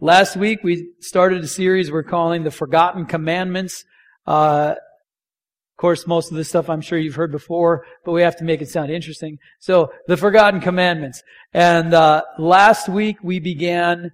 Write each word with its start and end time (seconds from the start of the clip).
last 0.00 0.36
week 0.36 0.60
we 0.62 0.90
started 1.00 1.44
a 1.44 1.46
series 1.46 1.90
we're 1.90 2.02
calling 2.02 2.42
the 2.42 2.50
Forgotten 2.50 3.06
Commandments. 3.06 3.84
Uh, 4.26 4.74
of 4.76 5.76
course, 5.76 6.06
most 6.06 6.30
of 6.30 6.36
this 6.36 6.48
stuff 6.48 6.68
I'm 6.68 6.80
sure 6.80 6.98
you've 6.98 7.14
heard 7.14 7.32
before, 7.32 7.84
but 8.04 8.12
we 8.12 8.22
have 8.22 8.36
to 8.38 8.44
make 8.44 8.60
it 8.60 8.68
sound 8.68 8.90
interesting. 8.90 9.38
So, 9.60 9.92
the 10.08 10.16
Forgotten 10.16 10.60
Commandments. 10.60 11.22
And 11.52 11.94
uh, 11.94 12.22
last 12.38 12.88
week 12.88 13.16
we 13.22 13.40
began 13.40 14.10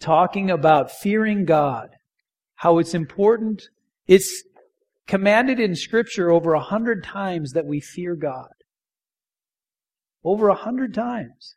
talking 0.00 0.50
about 0.50 0.90
fearing 0.90 1.44
God, 1.44 1.90
how 2.56 2.78
it's 2.78 2.94
important. 2.94 3.62
It's 4.06 4.44
commanded 5.06 5.60
in 5.60 5.74
Scripture 5.74 6.30
over 6.30 6.54
a 6.54 6.60
hundred 6.60 7.04
times 7.04 7.52
that 7.52 7.66
we 7.66 7.80
fear 7.80 8.14
God. 8.14 8.52
Over 10.24 10.48
a 10.48 10.54
hundred 10.54 10.94
times. 10.94 11.56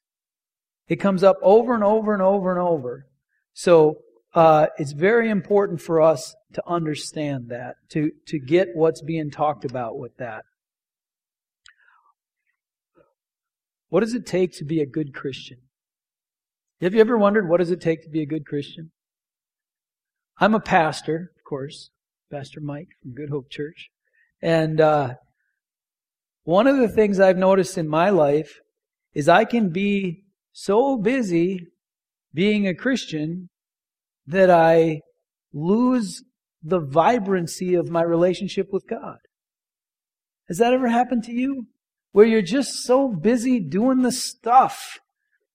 It 0.88 0.97
comes 0.97 1.23
up 1.23 1.38
over 1.41 1.73
and 1.73 1.84
over 1.84 2.13
and 2.13 2.21
over 2.21 2.52
and 2.52 2.59
over. 2.59 3.07
So 3.56 4.00
uh, 4.34 4.68
it's 4.78 4.92
very 4.92 5.30
important 5.30 5.82
for 5.82 6.02
us 6.02 6.36
to 6.54 6.63
understand 6.68 7.48
that, 7.50 7.76
to, 7.91 8.12
to 8.27 8.38
get 8.38 8.68
what's 8.73 9.02
being 9.02 9.32
talked 9.32 9.63
about 9.63 9.98
with 9.98 10.16
that. 10.18 10.44
What 13.88 14.02
does 14.02 14.13
it 14.13 14.26
take 14.26 14.52
to 14.58 14.66
be 14.66 14.82
a 14.82 14.86
good 14.86 15.13
Christian? 15.13 15.60
Have 16.82 16.94
you 16.94 16.99
ever 16.99 17.18
wondered 17.18 17.48
what 17.48 17.60
does 17.60 17.72
it 17.72 17.80
take 17.80 18.04
to 18.04 18.10
be 18.10 18.22
a 18.22 18.26
good 18.26 18.46
Christian? 18.46 18.91
I'm 20.38 20.54
a 20.54 20.60
pastor, 20.60 21.32
of 21.38 21.44
course, 21.46 21.91
Pastor 22.30 22.60
Mike 22.60 22.90
from 23.02 23.13
Good 23.13 23.30
Hope 23.30 23.49
Church. 23.49 23.90
And 24.41 24.82
uh, 24.82 25.13
one 26.44 26.68
of 26.68 26.76
the 26.76 26.90
things 26.90 27.22
I've 27.22 27.38
noticed 27.38 27.77
in 27.77 27.88
my 27.88 28.10
life 28.10 28.60
is 29.13 29.30
I 29.30 29.46
can 29.46 29.70
be 29.70 30.26
so 30.52 30.98
busy 30.98 31.68
being 32.35 32.67
a 32.67 32.75
Christian 32.75 33.49
that 34.27 34.52
I 34.52 35.02
lose 35.53 36.21
the 36.62 36.80
vibrancy 36.80 37.76
of 37.76 37.90
my 37.90 38.01
relationship 38.01 38.68
with 38.71 38.87
God. 38.87 39.18
Has 40.49 40.57
that 40.57 40.73
ever 40.73 40.90
happened 40.90 41.23
to 41.23 41.32
you? 41.32 41.68
Where 42.12 42.26
you're 42.26 42.41
just 42.41 42.84
so 42.84 43.07
busy 43.07 43.60
doing 43.60 44.01
the 44.01 44.12
stuff. 44.12 44.99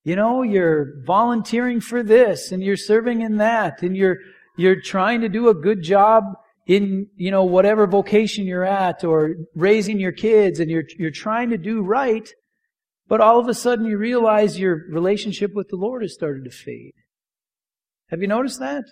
You 0.04 0.16
know, 0.16 0.42
you're 0.42 1.02
volunteering 1.04 1.80
for 1.80 2.02
this 2.02 2.52
and 2.52 2.62
you're 2.62 2.76
serving 2.76 3.20
in 3.20 3.36
that 3.36 3.82
and 3.82 3.96
you're, 3.96 4.16
you're 4.56 4.80
trying 4.80 5.20
to 5.20 5.28
do 5.28 5.48
a 5.48 5.54
good 5.54 5.82
job 5.82 6.24
in, 6.66 7.08
you 7.16 7.30
know, 7.30 7.44
whatever 7.44 7.86
vocation 7.86 8.46
you're 8.46 8.64
at 8.64 9.04
or 9.04 9.34
raising 9.54 10.00
your 10.00 10.12
kids 10.12 10.60
and 10.60 10.70
you're, 10.70 10.84
you're 10.98 11.10
trying 11.10 11.50
to 11.50 11.58
do 11.58 11.82
right, 11.82 12.32
but 13.10 13.20
all 13.20 13.40
of 13.40 13.48
a 13.48 13.54
sudden 13.54 13.86
you 13.86 13.98
realize 13.98 14.60
your 14.60 14.86
relationship 14.88 15.52
with 15.52 15.68
the 15.68 15.76
Lord 15.76 16.02
has 16.02 16.14
started 16.14 16.44
to 16.44 16.50
fade. 16.50 16.94
Have 18.08 18.22
you 18.22 18.28
noticed 18.28 18.60
that? 18.60 18.84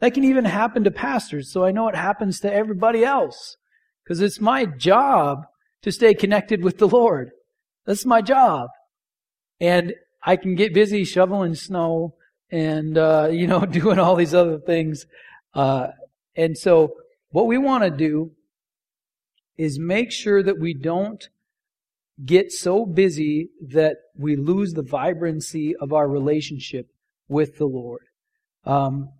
That 0.00 0.14
can 0.14 0.24
even 0.24 0.46
happen 0.46 0.82
to 0.84 0.90
pastors, 0.90 1.52
so 1.52 1.62
I 1.62 1.70
know 1.70 1.86
it 1.88 1.94
happens 1.94 2.40
to 2.40 2.52
everybody 2.52 3.04
else. 3.04 3.58
Because 4.02 4.22
it's 4.22 4.40
my 4.40 4.64
job 4.64 5.42
to 5.82 5.92
stay 5.92 6.14
connected 6.14 6.64
with 6.64 6.78
the 6.78 6.88
Lord. 6.88 7.32
That's 7.84 8.06
my 8.06 8.22
job. 8.22 8.70
And 9.60 9.92
I 10.22 10.36
can 10.36 10.54
get 10.54 10.72
busy 10.72 11.04
shoveling 11.04 11.54
snow 11.54 12.14
and, 12.50 12.96
uh, 12.96 13.28
you 13.32 13.46
know, 13.46 13.66
doing 13.66 13.98
all 13.98 14.16
these 14.16 14.34
other 14.34 14.58
things. 14.58 15.04
Uh, 15.52 15.88
and 16.34 16.56
so 16.56 16.94
what 17.28 17.46
we 17.46 17.58
want 17.58 17.84
to 17.84 17.90
do 17.90 18.30
is 19.58 19.78
make 19.78 20.10
sure 20.12 20.42
that 20.42 20.58
we 20.58 20.72
don't 20.72 21.28
get 22.22 22.52
so 22.52 22.86
busy 22.86 23.50
that 23.60 23.96
we 24.16 24.36
lose 24.36 24.72
the 24.72 24.82
vibrancy 24.82 25.74
of 25.80 25.92
our 25.92 26.08
relationship 26.08 26.86
with 27.28 27.56
the 27.58 27.66
Lord. 27.66 28.02
Um, 28.64 29.10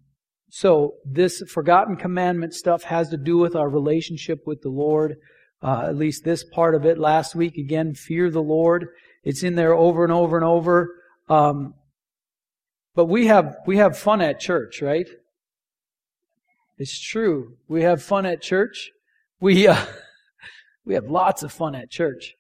so 0.48 0.94
this 1.04 1.42
forgotten 1.48 1.96
commandment 1.96 2.54
stuff 2.54 2.84
has 2.84 3.08
to 3.08 3.16
do 3.16 3.38
with 3.38 3.56
our 3.56 3.68
relationship 3.68 4.46
with 4.46 4.62
the 4.62 4.68
Lord. 4.68 5.16
Uh, 5.60 5.86
at 5.88 5.96
least 5.96 6.24
this 6.24 6.44
part 6.44 6.74
of 6.74 6.84
it 6.84 6.98
last 6.98 7.34
week. 7.34 7.56
Again, 7.56 7.94
fear 7.94 8.30
the 8.30 8.42
Lord. 8.42 8.86
It's 9.24 9.42
in 9.42 9.54
there 9.54 9.74
over 9.74 10.04
and 10.04 10.12
over 10.12 10.36
and 10.36 10.44
over. 10.44 10.94
Um, 11.28 11.74
but 12.94 13.06
we 13.06 13.26
have 13.26 13.56
we 13.66 13.78
have 13.78 13.98
fun 13.98 14.20
at 14.20 14.38
church, 14.38 14.80
right? 14.80 15.08
It's 16.78 17.00
true. 17.00 17.56
We 17.66 17.82
have 17.82 18.02
fun 18.02 18.26
at 18.26 18.40
church. 18.42 18.92
We 19.40 19.66
uh, 19.66 19.84
we 20.84 20.94
have 20.94 21.06
lots 21.06 21.42
of 21.42 21.52
fun 21.52 21.74
at 21.74 21.90
church. 21.90 22.34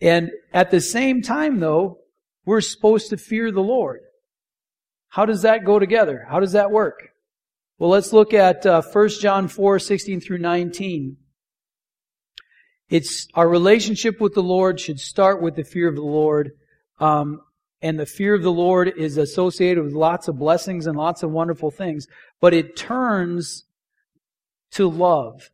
And 0.00 0.30
at 0.52 0.70
the 0.70 0.80
same 0.80 1.22
time 1.22 1.60
though, 1.60 1.98
we're 2.44 2.60
supposed 2.60 3.10
to 3.10 3.16
fear 3.16 3.52
the 3.52 3.62
Lord. 3.62 4.00
How 5.08 5.26
does 5.26 5.42
that 5.42 5.64
go 5.64 5.78
together? 5.78 6.26
How 6.28 6.40
does 6.40 6.52
that 6.52 6.70
work? 6.70 7.10
Well, 7.78 7.90
let's 7.90 8.12
look 8.12 8.34
at 8.34 8.64
uh, 8.66 8.82
1 8.82 9.08
John 9.20 9.48
4, 9.48 9.78
16 9.78 10.20
through 10.20 10.38
19. 10.38 11.16
It's 12.88 13.28
our 13.34 13.48
relationship 13.48 14.20
with 14.20 14.34
the 14.34 14.42
Lord 14.42 14.80
should 14.80 15.00
start 15.00 15.40
with 15.40 15.54
the 15.54 15.64
fear 15.64 15.88
of 15.88 15.94
the 15.94 16.02
Lord. 16.02 16.52
Um, 16.98 17.40
and 17.82 17.98
the 17.98 18.06
fear 18.06 18.34
of 18.34 18.42
the 18.42 18.52
Lord 18.52 18.92
is 18.96 19.16
associated 19.16 19.82
with 19.82 19.94
lots 19.94 20.28
of 20.28 20.38
blessings 20.38 20.86
and 20.86 20.96
lots 20.96 21.22
of 21.22 21.30
wonderful 21.30 21.70
things, 21.70 22.06
but 22.40 22.52
it 22.52 22.76
turns 22.76 23.64
to 24.72 24.88
love. 24.88 25.50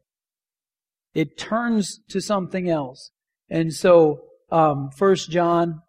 It 1.15 1.39
turns 1.39 2.01
to 2.09 2.21
something 2.21 2.69
else. 2.69 3.13
And 3.49 3.73
so, 3.73 4.25
um, 4.51 4.91
1 4.97 5.17
John 5.31 5.83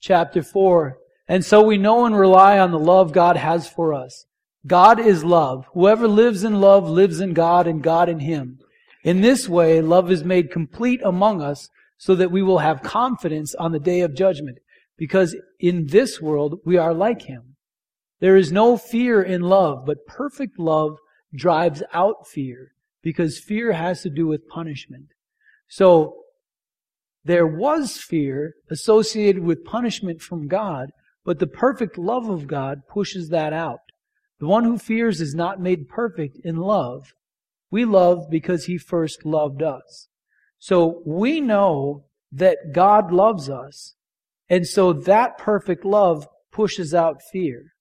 chapter 0.00 0.42
4, 0.42 0.98
and 1.28 1.44
so 1.44 1.62
we 1.62 1.78
know 1.78 2.04
and 2.06 2.18
rely 2.18 2.58
on 2.58 2.70
the 2.70 2.78
love 2.78 3.12
God 3.12 3.36
has 3.36 3.68
for 3.68 3.94
us. 3.94 4.26
God 4.66 5.00
is 5.00 5.24
love. 5.24 5.66
Whoever 5.72 6.06
lives 6.06 6.44
in 6.44 6.60
love 6.60 6.88
lives 6.88 7.20
in 7.20 7.32
God 7.32 7.66
and 7.66 7.82
God 7.82 8.08
in 8.08 8.20
him. 8.20 8.58
In 9.02 9.20
this 9.20 9.48
way, 9.48 9.80
love 9.80 10.10
is 10.10 10.24
made 10.24 10.50
complete 10.50 11.00
among 11.02 11.40
us 11.40 11.68
so 11.96 12.14
that 12.14 12.30
we 12.30 12.42
will 12.42 12.58
have 12.58 12.82
confidence 12.82 13.54
on 13.54 13.72
the 13.72 13.78
day 13.78 14.00
of 14.00 14.14
judgment 14.14 14.58
because 14.96 15.34
in 15.58 15.86
this 15.86 16.20
world 16.20 16.60
we 16.64 16.76
are 16.76 16.92
like 16.92 17.22
him. 17.22 17.56
There 18.20 18.36
is 18.36 18.52
no 18.52 18.76
fear 18.76 19.22
in 19.22 19.40
love, 19.40 19.86
but 19.86 20.06
perfect 20.06 20.58
love 20.58 20.98
drives 21.34 21.82
out 21.94 22.26
fear 22.26 22.72
because 23.02 23.38
fear 23.38 23.72
has 23.72 24.02
to 24.02 24.10
do 24.10 24.26
with 24.26 24.48
punishment. 24.48 25.06
So 25.68 26.16
there 27.24 27.46
was 27.46 27.98
fear 27.98 28.54
associated 28.70 29.42
with 29.42 29.64
punishment 29.64 30.22
from 30.22 30.48
God, 30.48 30.90
but 31.24 31.38
the 31.38 31.46
perfect 31.46 31.98
love 31.98 32.28
of 32.28 32.46
God 32.46 32.80
pushes 32.88 33.28
that 33.28 33.52
out. 33.52 33.80
The 34.38 34.46
one 34.46 34.64
who 34.64 34.78
fears 34.78 35.20
is 35.20 35.34
not 35.34 35.60
made 35.60 35.88
perfect 35.88 36.38
in 36.42 36.56
love. 36.56 37.12
We 37.70 37.84
love 37.84 38.30
because 38.30 38.64
he 38.64 38.78
first 38.78 39.24
loved 39.24 39.62
us. 39.62 40.08
So 40.58 41.02
we 41.04 41.40
know 41.40 42.06
that 42.32 42.72
God 42.72 43.12
loves 43.12 43.50
us 43.50 43.94
and 44.48 44.66
so 44.66 44.92
that 44.92 45.38
perfect 45.38 45.84
love 45.84 46.26
pushes 46.52 46.94
out 46.94 47.20
fear. 47.32 47.72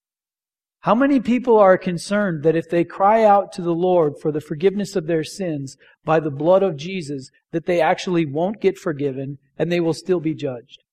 How 0.82 0.96
many 0.96 1.20
people 1.20 1.58
are 1.58 1.78
concerned 1.78 2.44
that 2.44 2.56
if 2.56 2.70
they 2.70 2.86
cry 2.86 3.24
out 3.24 3.52
to 3.54 3.62
the 3.62 3.74
Lord 3.74 4.14
for 4.22 4.32
the 4.32 4.40
forgiveness 4.40 4.96
of 4.96 5.08
their 5.08 5.26
sins 5.26 5.76
by 6.06 6.22
the 6.22 6.32
blood 6.32 6.64
of 6.64 6.78
Jesus, 6.78 7.30
that 7.52 7.66
they 7.66 7.82
actually 7.82 8.26
won't 8.26 8.62
get 8.62 8.78
forgiven 8.78 9.40
and 9.58 9.70
they 9.70 9.82
will 9.82 9.94
still 9.94 10.22
be 10.22 10.34
judged? 10.34 10.84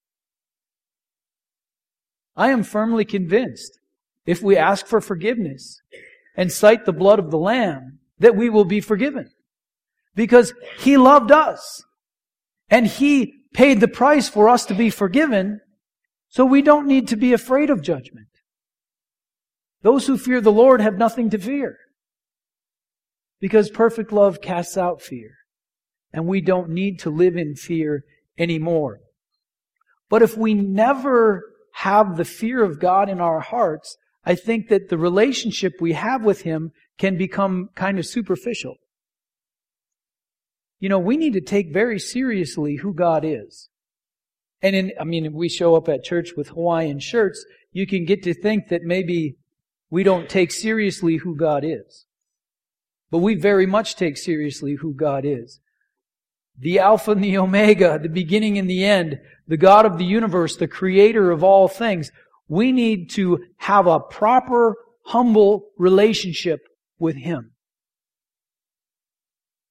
I 2.36 2.50
am 2.50 2.64
firmly 2.64 3.04
convinced 3.04 3.78
if 4.26 4.42
we 4.42 4.56
ask 4.56 4.86
for 4.86 5.00
forgiveness 5.00 5.80
and 6.36 6.50
cite 6.50 6.84
the 6.84 6.92
blood 6.92 7.20
of 7.20 7.30
the 7.30 7.38
Lamb, 7.38 8.00
that 8.18 8.36
we 8.36 8.50
will 8.50 8.64
be 8.64 8.80
forgiven. 8.80 9.30
Because 10.14 10.52
He 10.78 10.96
loved 10.96 11.30
us. 11.30 11.84
And 12.68 12.86
He 12.86 13.34
paid 13.54 13.80
the 13.80 13.88
price 13.88 14.28
for 14.28 14.48
us 14.48 14.66
to 14.66 14.74
be 14.74 14.90
forgiven. 14.90 15.60
So 16.28 16.44
we 16.44 16.60
don't 16.60 16.88
need 16.88 17.08
to 17.08 17.16
be 17.16 17.32
afraid 17.32 17.70
of 17.70 17.82
judgment. 17.82 18.26
Those 19.86 20.08
who 20.08 20.18
fear 20.18 20.40
the 20.40 20.50
Lord 20.50 20.80
have 20.80 20.98
nothing 20.98 21.30
to 21.30 21.38
fear. 21.38 21.78
Because 23.40 23.70
perfect 23.70 24.10
love 24.10 24.40
casts 24.40 24.76
out 24.76 25.00
fear. 25.00 25.36
And 26.12 26.26
we 26.26 26.40
don't 26.40 26.70
need 26.70 26.98
to 27.00 27.08
live 27.08 27.36
in 27.36 27.54
fear 27.54 28.02
anymore. 28.36 28.98
But 30.10 30.22
if 30.22 30.36
we 30.36 30.54
never 30.54 31.44
have 31.74 32.16
the 32.16 32.24
fear 32.24 32.64
of 32.64 32.80
God 32.80 33.08
in 33.08 33.20
our 33.20 33.38
hearts, 33.38 33.96
I 34.24 34.34
think 34.34 34.66
that 34.70 34.88
the 34.88 34.98
relationship 34.98 35.74
we 35.80 35.92
have 35.92 36.24
with 36.24 36.40
Him 36.40 36.72
can 36.98 37.16
become 37.16 37.68
kind 37.76 38.00
of 38.00 38.06
superficial. 38.06 38.74
You 40.80 40.88
know, 40.88 40.98
we 40.98 41.16
need 41.16 41.34
to 41.34 41.40
take 41.40 41.72
very 41.72 42.00
seriously 42.00 42.78
who 42.82 42.92
God 42.92 43.24
is. 43.24 43.68
And 44.60 44.74
in, 44.74 44.92
I 44.98 45.04
mean, 45.04 45.26
if 45.26 45.32
we 45.32 45.48
show 45.48 45.76
up 45.76 45.88
at 45.88 46.02
church 46.02 46.30
with 46.36 46.48
Hawaiian 46.48 46.98
shirts, 46.98 47.46
you 47.70 47.86
can 47.86 48.04
get 48.04 48.24
to 48.24 48.34
think 48.34 48.66
that 48.70 48.82
maybe 48.82 49.36
we 49.90 50.02
don't 50.02 50.28
take 50.28 50.52
seriously 50.52 51.16
who 51.16 51.36
God 51.36 51.64
is. 51.64 52.06
But 53.10 53.18
we 53.18 53.34
very 53.34 53.66
much 53.66 53.96
take 53.96 54.16
seriously 54.16 54.74
who 54.74 54.92
God 54.92 55.24
is. 55.24 55.60
The 56.58 56.78
Alpha 56.78 57.12
and 57.12 57.22
the 57.22 57.38
Omega, 57.38 57.98
the 57.98 58.08
beginning 58.08 58.58
and 58.58 58.68
the 58.68 58.84
end, 58.84 59.20
the 59.46 59.56
God 59.56 59.86
of 59.86 59.98
the 59.98 60.04
universe, 60.04 60.56
the 60.56 60.66
creator 60.66 61.30
of 61.30 61.44
all 61.44 61.68
things. 61.68 62.10
We 62.48 62.72
need 62.72 63.10
to 63.10 63.44
have 63.58 63.86
a 63.86 64.00
proper 64.00 64.74
humble 65.04 65.68
relationship 65.78 66.60
with 66.98 67.16
Him. 67.16 67.52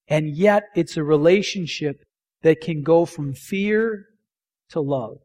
And 0.07 0.35
yet 0.35 0.63
it's 0.75 0.95
a 0.95 1.03
relationship 1.03 2.06
that 2.44 2.61
can 2.61 2.83
go 2.83 3.06
from 3.06 3.33
fear 3.33 4.06
to 4.69 4.79
love. 4.79 5.18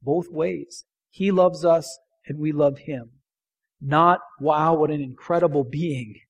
Both 0.00 0.30
ways. 0.30 0.84
He 1.10 1.32
loves 1.32 1.64
us 1.64 1.98
and 2.26 2.38
we 2.38 2.52
love 2.52 2.78
Him. 2.78 3.10
Not, 3.80 4.20
wow, 4.40 4.74
what 4.74 4.90
an 4.90 5.00
incredible 5.00 5.64
being. 5.64 6.20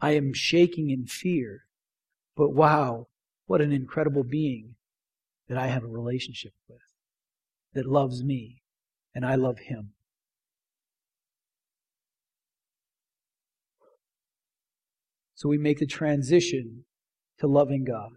I 0.00 0.12
am 0.12 0.32
shaking 0.34 0.90
in 0.90 1.06
fear. 1.06 1.66
But 2.36 2.50
wow, 2.50 3.08
what 3.46 3.60
an 3.60 3.72
incredible 3.72 4.24
being 4.24 4.74
that 5.48 5.58
I 5.58 5.66
have 5.66 5.84
a 5.84 5.88
relationship 5.88 6.52
with, 6.68 6.80
that 7.74 7.86
loves 7.86 8.24
me, 8.24 8.62
and 9.14 9.26
I 9.26 9.34
love 9.34 9.58
him. 9.58 9.92
So 15.34 15.48
we 15.48 15.58
make 15.58 15.78
the 15.78 15.86
transition 15.86 16.84
to 17.40 17.46
loving 17.46 17.84
God. 17.84 18.12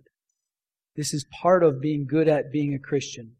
This 0.95 1.13
is 1.13 1.25
part 1.41 1.63
of 1.63 1.81
being 1.81 2.05
good 2.05 2.27
at 2.27 2.51
being 2.51 2.73
a 2.73 2.79
Christian. 2.79 3.33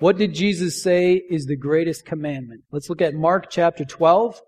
What 0.00 0.18
did 0.18 0.34
Jesus 0.34 0.82
say 0.82 1.14
is 1.14 1.46
the 1.46 1.56
greatest 1.56 2.04
commandment? 2.04 2.64
Let's 2.70 2.90
look 2.90 3.00
at 3.00 3.14
Mark 3.14 3.48
chapter 3.48 3.84
12, 3.84 4.42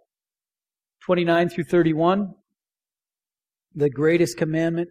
29 1.04 1.48
through 1.48 1.64
31. 1.64 2.34
The 3.74 3.90
greatest 3.90 4.36
commandment. 4.36 4.88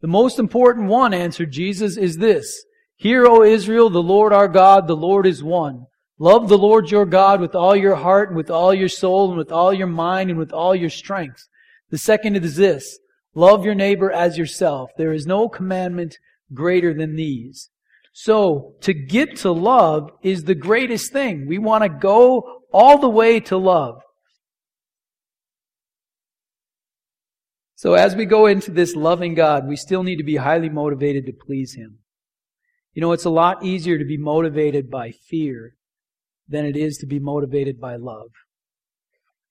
The 0.00 0.08
most 0.08 0.38
important 0.38 0.88
one, 0.88 1.12
answered 1.12 1.50
Jesus, 1.50 1.96
is 1.96 2.18
this. 2.18 2.64
Hear, 2.96 3.26
O 3.26 3.42
Israel, 3.42 3.90
the 3.90 4.02
Lord 4.02 4.32
our 4.32 4.48
God, 4.48 4.86
the 4.86 4.96
Lord 4.96 5.26
is 5.26 5.42
one. 5.42 5.86
Love 6.20 6.48
the 6.48 6.58
Lord 6.58 6.90
your 6.90 7.06
God 7.06 7.40
with 7.40 7.54
all 7.54 7.74
your 7.74 7.96
heart 7.96 8.28
and 8.28 8.36
with 8.36 8.50
all 8.50 8.72
your 8.72 8.88
soul 8.88 9.28
and 9.28 9.38
with 9.38 9.50
all 9.50 9.72
your 9.72 9.86
mind 9.86 10.30
and 10.30 10.38
with 10.38 10.52
all 10.52 10.74
your 10.74 10.90
strength. 10.90 11.48
The 11.90 11.98
second 11.98 12.36
is 12.36 12.56
this. 12.56 12.98
Love 13.34 13.64
your 13.64 13.74
neighbor 13.74 14.10
as 14.10 14.38
yourself. 14.38 14.90
There 14.96 15.12
is 15.12 15.26
no 15.26 15.48
commandment 15.48 16.18
greater 16.52 16.92
than 16.94 17.16
these. 17.16 17.70
So, 18.12 18.74
to 18.80 18.92
get 18.92 19.36
to 19.38 19.52
love 19.52 20.10
is 20.22 20.44
the 20.44 20.56
greatest 20.56 21.12
thing. 21.12 21.46
We 21.46 21.58
want 21.58 21.84
to 21.84 21.88
go 21.88 22.62
all 22.72 22.98
the 22.98 23.08
way 23.08 23.38
to 23.40 23.56
love. 23.56 24.00
So 27.78 27.94
as 27.94 28.16
we 28.16 28.24
go 28.24 28.46
into 28.46 28.72
this 28.72 28.96
loving 28.96 29.34
God, 29.34 29.68
we 29.68 29.76
still 29.76 30.02
need 30.02 30.16
to 30.16 30.24
be 30.24 30.34
highly 30.34 30.68
motivated 30.68 31.26
to 31.26 31.32
please 31.32 31.74
Him. 31.74 32.00
You 32.92 33.00
know, 33.00 33.12
it's 33.12 33.24
a 33.24 33.30
lot 33.30 33.64
easier 33.64 33.98
to 33.98 34.04
be 34.04 34.16
motivated 34.16 34.90
by 34.90 35.12
fear 35.12 35.76
than 36.48 36.66
it 36.66 36.76
is 36.76 36.98
to 36.98 37.06
be 37.06 37.20
motivated 37.20 37.80
by 37.80 37.94
love. 37.94 38.32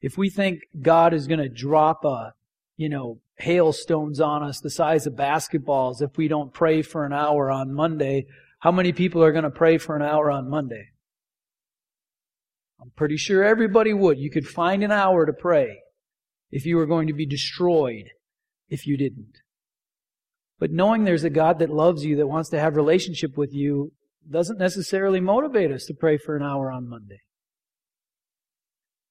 If 0.02 0.18
we 0.18 0.30
think 0.30 0.64
God 0.82 1.14
is 1.14 1.26
going 1.26 1.40
to 1.40 1.48
drop 1.48 2.04
a, 2.04 2.34
you 2.76 2.90
know, 2.90 3.22
hailstones 3.38 4.20
on 4.20 4.44
us 4.44 4.60
the 4.60 4.70
size 4.70 5.08
of 5.08 5.14
basketballs 5.14 6.02
if 6.02 6.18
we 6.18 6.28
don't 6.28 6.54
pray 6.54 6.82
for 6.82 7.06
an 7.06 7.14
hour 7.14 7.50
on 7.50 7.74
Monday, 7.74 8.26
how 8.60 8.74
many 8.74 8.92
people 8.92 9.24
are 9.24 9.32
going 9.32 9.46
to 9.46 9.50
pray 9.50 9.78
for 9.78 9.96
an 9.96 10.02
hour 10.02 10.30
on 10.30 10.50
Monday? 10.50 10.90
I'm 12.82 12.92
pretty 12.94 13.16
sure 13.16 13.46
everybody 13.46 13.94
would. 13.94 14.20
You 14.20 14.30
could 14.30 14.46
find 14.46 14.84
an 14.84 14.92
hour 14.92 15.26
to 15.26 15.32
pray 15.32 15.80
if 16.52 16.66
you 16.66 16.76
were 16.76 16.86
going 16.86 17.08
to 17.08 17.14
be 17.14 17.26
destroyed 17.26 18.10
if 18.70 18.86
you 18.86 18.98
didn't. 18.98 19.38
But 20.60 20.72
knowing 20.72 21.04
there's 21.04 21.24
a 21.24 21.30
God 21.30 21.60
that 21.60 21.70
loves 21.70 22.04
you, 22.04 22.16
that 22.18 22.28
wants 22.28 22.50
to 22.50 22.60
have 22.60 22.76
relationship 22.76 23.38
with 23.38 23.54
you, 23.54 23.92
doesn't 24.30 24.60
necessarily 24.60 25.20
motivate 25.20 25.72
us 25.72 25.86
to 25.86 25.94
pray 25.94 26.18
for 26.18 26.36
an 26.36 26.44
hour 26.44 26.72
on 26.72 26.90
Monday. 26.90 27.22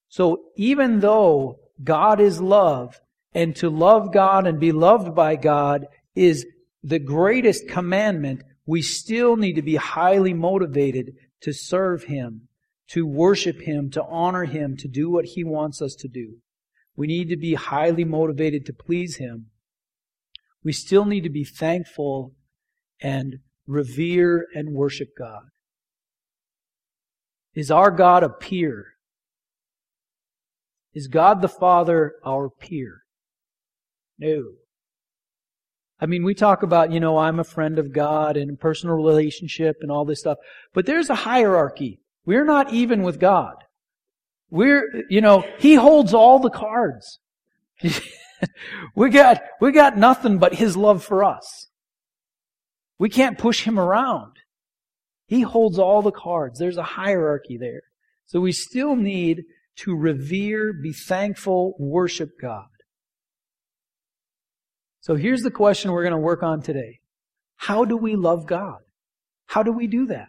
So 0.09 0.45
even 0.57 1.01
though 1.01 1.61
God 1.83 2.21
is 2.21 2.41
love, 2.41 3.01
and 3.37 3.55
to 3.57 3.69
love 3.69 4.15
God 4.15 4.47
and 4.47 4.59
be 4.59 4.73
loved 4.73 5.15
by 5.15 5.37
God 5.37 5.87
is 6.15 6.47
the 6.83 6.99
greatest 6.99 7.69
commandment, 7.69 8.43
we 8.65 8.81
still 8.81 9.37
need 9.37 9.57
to 9.57 9.63
be 9.63 9.77
highly 9.77 10.33
motivated 10.33 11.13
to 11.43 11.53
serve 11.53 12.05
Him, 12.05 12.49
to 12.89 13.07
worship 13.07 13.61
Him, 13.61 13.91
to 13.91 14.03
honor 14.05 14.45
Him, 14.45 14.75
to 14.79 14.89
do 14.89 15.11
what 15.11 15.27
He 15.27 15.45
wants 15.45 15.83
us 15.83 15.95
to 15.97 16.09
do. 16.09 16.39
We 16.97 17.07
need 17.07 17.29
to 17.29 17.37
be 17.37 17.55
highly 17.55 18.05
motivated 18.05 18.65
to 18.67 18.73
please 18.73 19.17
Him. 19.17 19.47
We 20.65 20.73
still 20.73 21.05
need 21.05 21.23
to 21.23 21.31
be 21.31 21.45
thankful 21.45 22.35
and 23.01 23.37
revere 23.67 24.47
and 24.55 24.75
worship 24.75 25.11
God. 25.19 25.43
Is 27.55 27.71
our 27.71 27.91
God 27.91 28.23
a 28.23 28.29
peer? 28.29 28.95
Is 30.95 31.09
God 31.09 31.43
the 31.43 31.49
Father 31.49 32.15
our 32.25 32.49
peer? 32.49 33.03
No. 34.19 34.43
I 36.01 36.07
mean, 36.07 36.25
we 36.25 36.35
talk 36.35 36.63
about, 36.63 36.93
you 36.93 37.01
know, 37.01 37.19
I'm 37.19 37.39
a 37.39 37.45
friend 37.45 37.79
of 37.79 37.93
God 37.93 38.37
and 38.37 38.59
personal 38.59 38.97
relationship 38.97 39.77
and 39.81 39.91
all 39.91 40.05
this 40.05 40.21
stuff, 40.21 40.39
but 40.75 40.87
there's 40.87 41.09
a 41.09 41.15
hierarchy. 41.15 42.01
We're 42.25 42.45
not 42.45 42.73
even 42.73 43.03
with 43.03 43.19
God. 43.19 43.55
We're, 44.51 45.05
you 45.09 45.21
know, 45.21 45.45
He 45.59 45.75
holds 45.75 46.15
all 46.15 46.39
the 46.39 46.51
cards. 46.51 47.19
we 48.95 49.11
got, 49.11 49.43
we 49.61 49.73
got 49.73 49.97
nothing 49.97 50.39
but 50.39 50.55
His 50.55 50.77
love 50.77 51.05
for 51.05 51.25
us. 51.25 51.69
We 52.99 53.09
can't 53.09 53.39
push 53.39 53.65
Him 53.65 53.79
around. 53.79 54.33
He 55.27 55.43
holds 55.43 55.79
all 55.79 56.03
the 56.03 56.13
cards. 56.13 56.59
There's 56.59 56.77
a 56.77 56.83
hierarchy 56.83 57.57
there. 57.59 57.83
So 58.27 58.41
we 58.41 58.53
still 58.53 58.97
need 58.97 59.43
to 59.77 59.95
revere, 59.95 60.73
be 60.73 60.93
thankful, 60.93 61.75
worship 61.79 62.31
God. 62.41 62.67
So 65.01 65.15
here's 65.15 65.43
the 65.43 65.51
question 65.51 65.93
we're 65.93 66.03
going 66.03 66.13
to 66.13 66.19
work 66.19 66.43
on 66.43 66.63
today. 66.63 67.01
How 67.57 67.85
do 67.85 67.97
we 67.97 68.17
love 68.17 68.47
God? 68.47 68.79
How 69.47 69.63
do 69.63 69.73
we 69.73 69.87
do 69.87 70.07
that? 70.07 70.29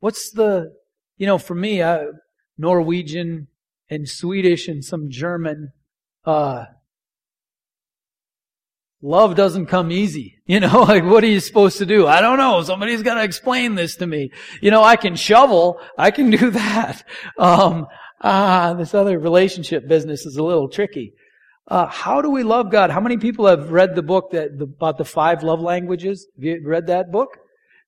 What's 0.00 0.32
the, 0.32 0.72
you 1.16 1.26
know, 1.26 1.38
for 1.38 1.54
me, 1.54 1.82
I, 1.82 2.06
Norwegian 2.58 3.48
and 3.88 4.08
Swedish 4.08 4.68
and 4.68 4.84
some 4.84 5.10
German. 5.10 5.72
Uh, 6.24 6.64
love 9.00 9.34
doesn't 9.34 9.66
come 9.66 9.90
easy. 9.90 10.34
You 10.48 10.60
know, 10.60 10.82
like 10.82 11.02
what 11.02 11.24
are 11.24 11.26
you 11.26 11.40
supposed 11.40 11.78
to 11.78 11.86
do? 11.86 12.06
I 12.06 12.20
don't 12.20 12.38
know. 12.38 12.62
Somebody's 12.62 13.02
got 13.02 13.14
to 13.14 13.24
explain 13.24 13.74
this 13.74 13.96
to 13.96 14.06
me. 14.06 14.30
You 14.62 14.70
know, 14.70 14.80
I 14.80 14.94
can 14.94 15.16
shovel. 15.16 15.80
I 15.98 16.12
can 16.12 16.30
do 16.42 16.50
that. 16.50 17.02
Um, 17.36 17.88
ah, 18.20 18.74
this 18.74 18.94
other 18.94 19.18
relationship 19.18 19.88
business 19.88 20.24
is 20.24 20.36
a 20.36 20.44
little 20.44 20.68
tricky. 20.68 21.14
Uh, 21.66 21.86
how 21.86 22.22
do 22.22 22.30
we 22.30 22.44
love 22.44 22.70
God? 22.70 22.90
How 22.90 23.00
many 23.00 23.16
people 23.16 23.48
have 23.48 23.72
read 23.72 23.96
the 23.96 24.04
book 24.04 24.30
that 24.30 24.56
the, 24.56 24.66
about 24.66 24.98
the 24.98 25.04
five 25.04 25.42
love 25.42 25.60
languages? 25.60 26.28
Have 26.36 26.44
you 26.44 26.62
read 26.64 26.86
that 26.86 27.10
book? 27.10 27.38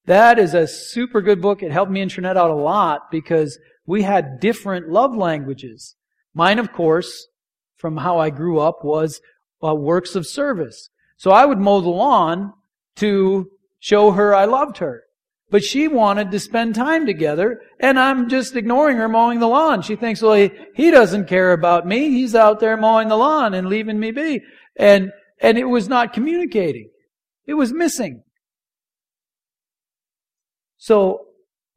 That 0.07 0.41
is 0.41 0.53
a 0.55 0.67
super 0.67 1.21
good 1.21 1.41
book. 1.41 1.63
It 1.63 1.71
helped 1.71 1.93
me 1.93 2.05
Trinette 2.07 2.37
out 2.37 2.51
a 2.51 2.55
lot 2.55 3.03
because 3.13 3.57
we 3.88 4.02
had 4.02 4.38
different 4.38 4.90
love 4.90 5.16
languages. 5.16 5.97
Mine, 6.35 6.59
of 6.59 6.73
course, 6.73 7.26
from 7.78 7.97
how 7.97 8.18
I 8.18 8.28
grew 8.28 8.61
up, 8.61 8.85
was 8.85 9.23
uh, 9.64 9.75
works 9.75 10.14
of 10.14 10.26
service. 10.26 10.90
So 11.16 11.30
I 11.30 11.47
would 11.47 11.59
mow 11.59 11.80
the 11.80 11.88
lawn 11.88 12.52
to 12.97 13.49
show 13.80 14.11
her 14.11 14.35
I 14.35 14.45
loved 14.45 14.78
her. 14.78 15.04
But 15.50 15.64
she 15.64 15.88
wanted 15.88 16.30
to 16.30 16.38
spend 16.38 16.75
time 16.75 17.07
together, 17.07 17.62
and 17.80 17.99
I'm 17.99 18.28
just 18.28 18.54
ignoring 18.54 18.99
her 18.99 19.09
mowing 19.09 19.40
the 19.40 19.49
lawn. 19.49 19.80
She 19.80 19.97
thinks, 19.97 20.21
well, 20.21 20.35
he, 20.35 20.50
he 20.75 20.90
doesn't 20.90 21.26
care 21.26 21.52
about 21.54 21.87
me. 21.87 22.11
He's 22.11 22.35
out 22.35 22.61
there 22.61 22.76
mowing 22.76 23.09
the 23.09 23.16
lawn 23.16 23.54
and 23.54 23.71
leaving 23.71 23.99
me 23.99 24.11
be. 24.11 24.42
And, 24.76 25.12
and 25.40 25.57
it 25.57 25.64
was 25.64 25.88
not 25.88 26.12
communicating. 26.12 26.90
It 27.47 27.54
was 27.54 27.73
missing. 27.73 28.23
So 30.76 31.28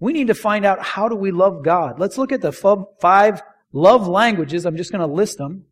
we 0.02 0.14
need 0.14 0.28
to 0.28 0.34
find 0.34 0.66
out 0.66 0.82
how 0.82 1.08
do 1.08 1.16
we 1.16 1.32
love 1.32 1.64
God. 1.64 2.00
Let's 2.00 2.18
look 2.18 2.32
at 2.32 2.42
the 2.42 2.52
five 2.52 3.42
love 3.72 4.08
languages. 4.08 4.66
I'm 4.66 4.76
just 4.76 4.92
going 4.92 5.08
to 5.08 5.14
list 5.14 5.38
them. 5.38 5.66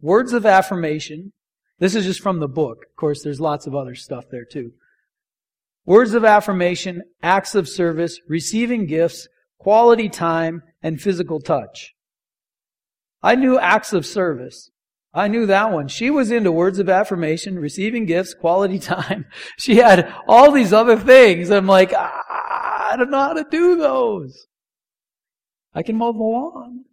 Words 0.00 0.32
of 0.32 0.46
affirmation. 0.46 1.32
This 1.78 1.94
is 1.94 2.06
just 2.06 2.22
from 2.22 2.40
the 2.40 2.48
book. 2.48 2.86
Of 2.90 2.96
course, 2.96 3.22
there's 3.22 3.38
lots 3.40 3.66
of 3.66 3.74
other 3.74 3.94
stuff 3.94 4.24
there 4.30 4.46
too. 4.46 4.72
Words 5.84 6.14
of 6.14 6.24
affirmation, 6.24 7.02
acts 7.22 7.54
of 7.54 7.68
service, 7.68 8.18
receiving 8.28 8.86
gifts, 8.86 9.28
quality 9.58 10.08
time, 10.08 10.62
and 10.82 11.00
physical 11.00 11.38
touch. 11.38 11.94
I 13.22 13.34
knew 13.34 13.58
acts 13.58 13.92
of 13.92 14.06
service. 14.06 14.70
I 15.14 15.28
knew 15.28 15.44
that 15.46 15.70
one. 15.70 15.88
She 15.88 16.08
was 16.08 16.30
into 16.30 16.50
words 16.50 16.78
of 16.78 16.88
affirmation, 16.88 17.58
receiving 17.58 18.06
gifts, 18.06 18.32
quality 18.32 18.78
time. 18.80 19.26
She 19.58 19.76
had 19.76 20.12
all 20.26 20.50
these 20.50 20.72
other 20.72 20.96
things. 20.96 21.50
I'm 21.50 21.66
like, 21.66 21.92
I 22.92 22.96
don't 22.96 23.10
know 23.10 23.18
how 23.18 23.32
to 23.32 23.46
do 23.50 23.76
those. 23.76 24.46
I 25.74 25.82
can 25.82 25.96
mow 25.96 26.12
the 26.12 26.18
lawn. 26.18 26.84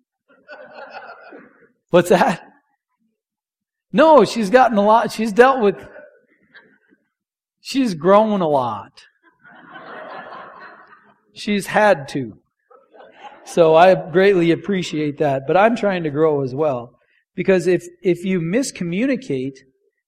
What's 1.90 2.08
that? 2.08 2.42
No, 3.92 4.24
she's 4.24 4.50
gotten 4.50 4.78
a 4.78 4.86
lot. 4.86 5.12
She's 5.12 5.34
dealt 5.34 5.62
with, 5.62 5.76
she's 7.60 7.96
grown 7.96 8.40
a 8.40 8.48
lot. 8.48 9.04
She's 11.34 11.68
had 11.68 12.08
to. 12.10 12.38
So 13.44 13.76
I 13.76 13.94
greatly 13.96 14.52
appreciate 14.52 15.18
that, 15.18 15.44
but 15.48 15.58
I'm 15.58 15.76
trying 15.76 16.04
to 16.04 16.10
grow 16.10 16.44
as 16.44 16.56
well. 16.56 16.98
Because 17.36 17.68
if, 17.68 17.84
if 18.02 18.24
you 18.24 18.40
miscommunicate, 18.40 19.58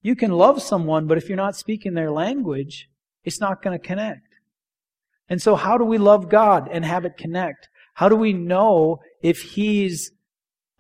you 0.02 0.16
can 0.16 0.32
love 0.32 0.62
someone, 0.62 1.08
but 1.08 1.18
if 1.18 1.28
you're 1.28 1.36
not 1.36 1.58
speaking 1.58 1.96
their 1.96 2.12
language, 2.12 2.88
it's 3.26 3.42
not 3.42 3.62
going 3.62 3.78
to 3.78 3.86
connect. 3.86 4.31
And 5.32 5.42
so 5.42 5.56
how 5.56 5.78
do 5.78 5.86
we 5.86 5.98
love 5.98 6.28
God 6.28 6.68
and 6.70 6.84
have 6.84 7.06
it 7.06 7.16
connect? 7.16 7.70
How 7.94 8.10
do 8.10 8.18
we 8.18 8.34
know 8.34 9.00
if 9.24 9.42
He's, 9.42 10.12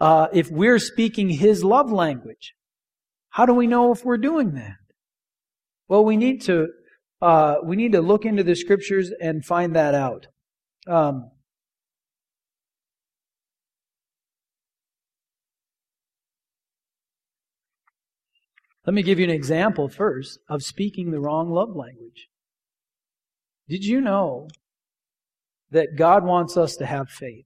uh, 0.02 0.28
if 0.34 0.52
we're 0.52 0.78
speaking 0.78 1.30
His 1.30 1.64
love 1.64 1.90
language? 1.90 2.54
How 3.30 3.46
do 3.46 3.54
we 3.54 3.66
know 3.66 3.94
if 3.94 4.04
we're 4.04 4.18
doing 4.18 4.56
that? 4.56 4.76
Well, 5.88 6.04
we 6.04 6.18
need 6.18 6.42
to, 6.42 6.68
uh, 7.22 7.60
we 7.64 7.78
need 7.78 7.94
to 7.94 8.02
look 8.02 8.26
into 8.26 8.44
the 8.44 8.58
scriptures 8.58 9.10
and 9.22 9.46
find 9.46 9.74
that 9.78 9.96
out. 9.96 10.28
Um, 10.86 11.32
Let 18.86 18.96
me 18.96 19.04
give 19.04 19.20
you 19.20 19.26
an 19.26 19.32
example 19.32 19.88
first 19.88 20.40
of 20.50 20.64
speaking 20.64 21.12
the 21.12 21.22
wrong 21.22 21.52
love 21.52 21.76
language. 21.76 22.31
Did 23.72 23.86
you 23.86 24.02
know 24.02 24.50
that 25.70 25.96
God 25.96 26.26
wants 26.26 26.58
us 26.58 26.76
to 26.76 26.86
have 26.86 27.08
faith 27.10 27.46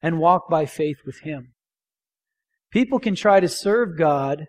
and 0.00 0.20
walk 0.20 0.48
by 0.48 0.64
faith 0.64 0.98
with 1.04 1.22
Him? 1.22 1.54
People 2.70 3.00
can 3.00 3.16
try 3.16 3.40
to 3.40 3.48
serve 3.48 3.98
God 3.98 4.46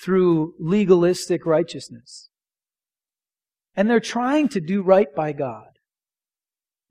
through 0.00 0.54
legalistic 0.60 1.44
righteousness. 1.44 2.28
And 3.74 3.90
they're 3.90 3.98
trying 3.98 4.48
to 4.50 4.60
do 4.60 4.80
right 4.80 5.12
by 5.12 5.32
God, 5.32 5.70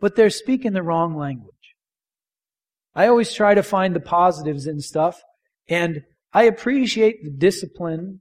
but 0.01 0.17
they're 0.17 0.29
speaking 0.29 0.73
the 0.73 0.83
wrong 0.83 1.15
language. 1.15 1.53
I 2.93 3.07
always 3.07 3.31
try 3.31 3.53
to 3.53 3.63
find 3.63 3.95
the 3.95 4.01
positives 4.01 4.67
in 4.67 4.81
stuff, 4.81 5.21
and 5.69 6.01
I 6.33 6.43
appreciate 6.43 7.23
the 7.23 7.31
discipline 7.31 8.19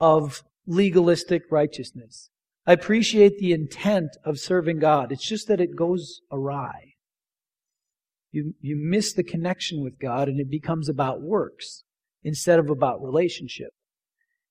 of 0.00 0.42
legalistic 0.66 1.42
righteousness. 1.52 2.30
I 2.66 2.72
appreciate 2.72 3.38
the 3.38 3.52
intent 3.52 4.10
of 4.24 4.38
serving 4.38 4.80
God. 4.80 5.12
It's 5.12 5.26
just 5.26 5.46
that 5.48 5.60
it 5.60 5.76
goes 5.76 6.20
awry. 6.32 6.94
You, 8.32 8.54
you 8.60 8.76
miss 8.76 9.12
the 9.12 9.22
connection 9.22 9.82
with 9.82 9.98
God 9.98 10.28
and 10.28 10.40
it 10.40 10.50
becomes 10.50 10.88
about 10.88 11.22
works 11.22 11.84
instead 12.24 12.58
of 12.58 12.68
about 12.68 13.02
relationship. 13.02 13.70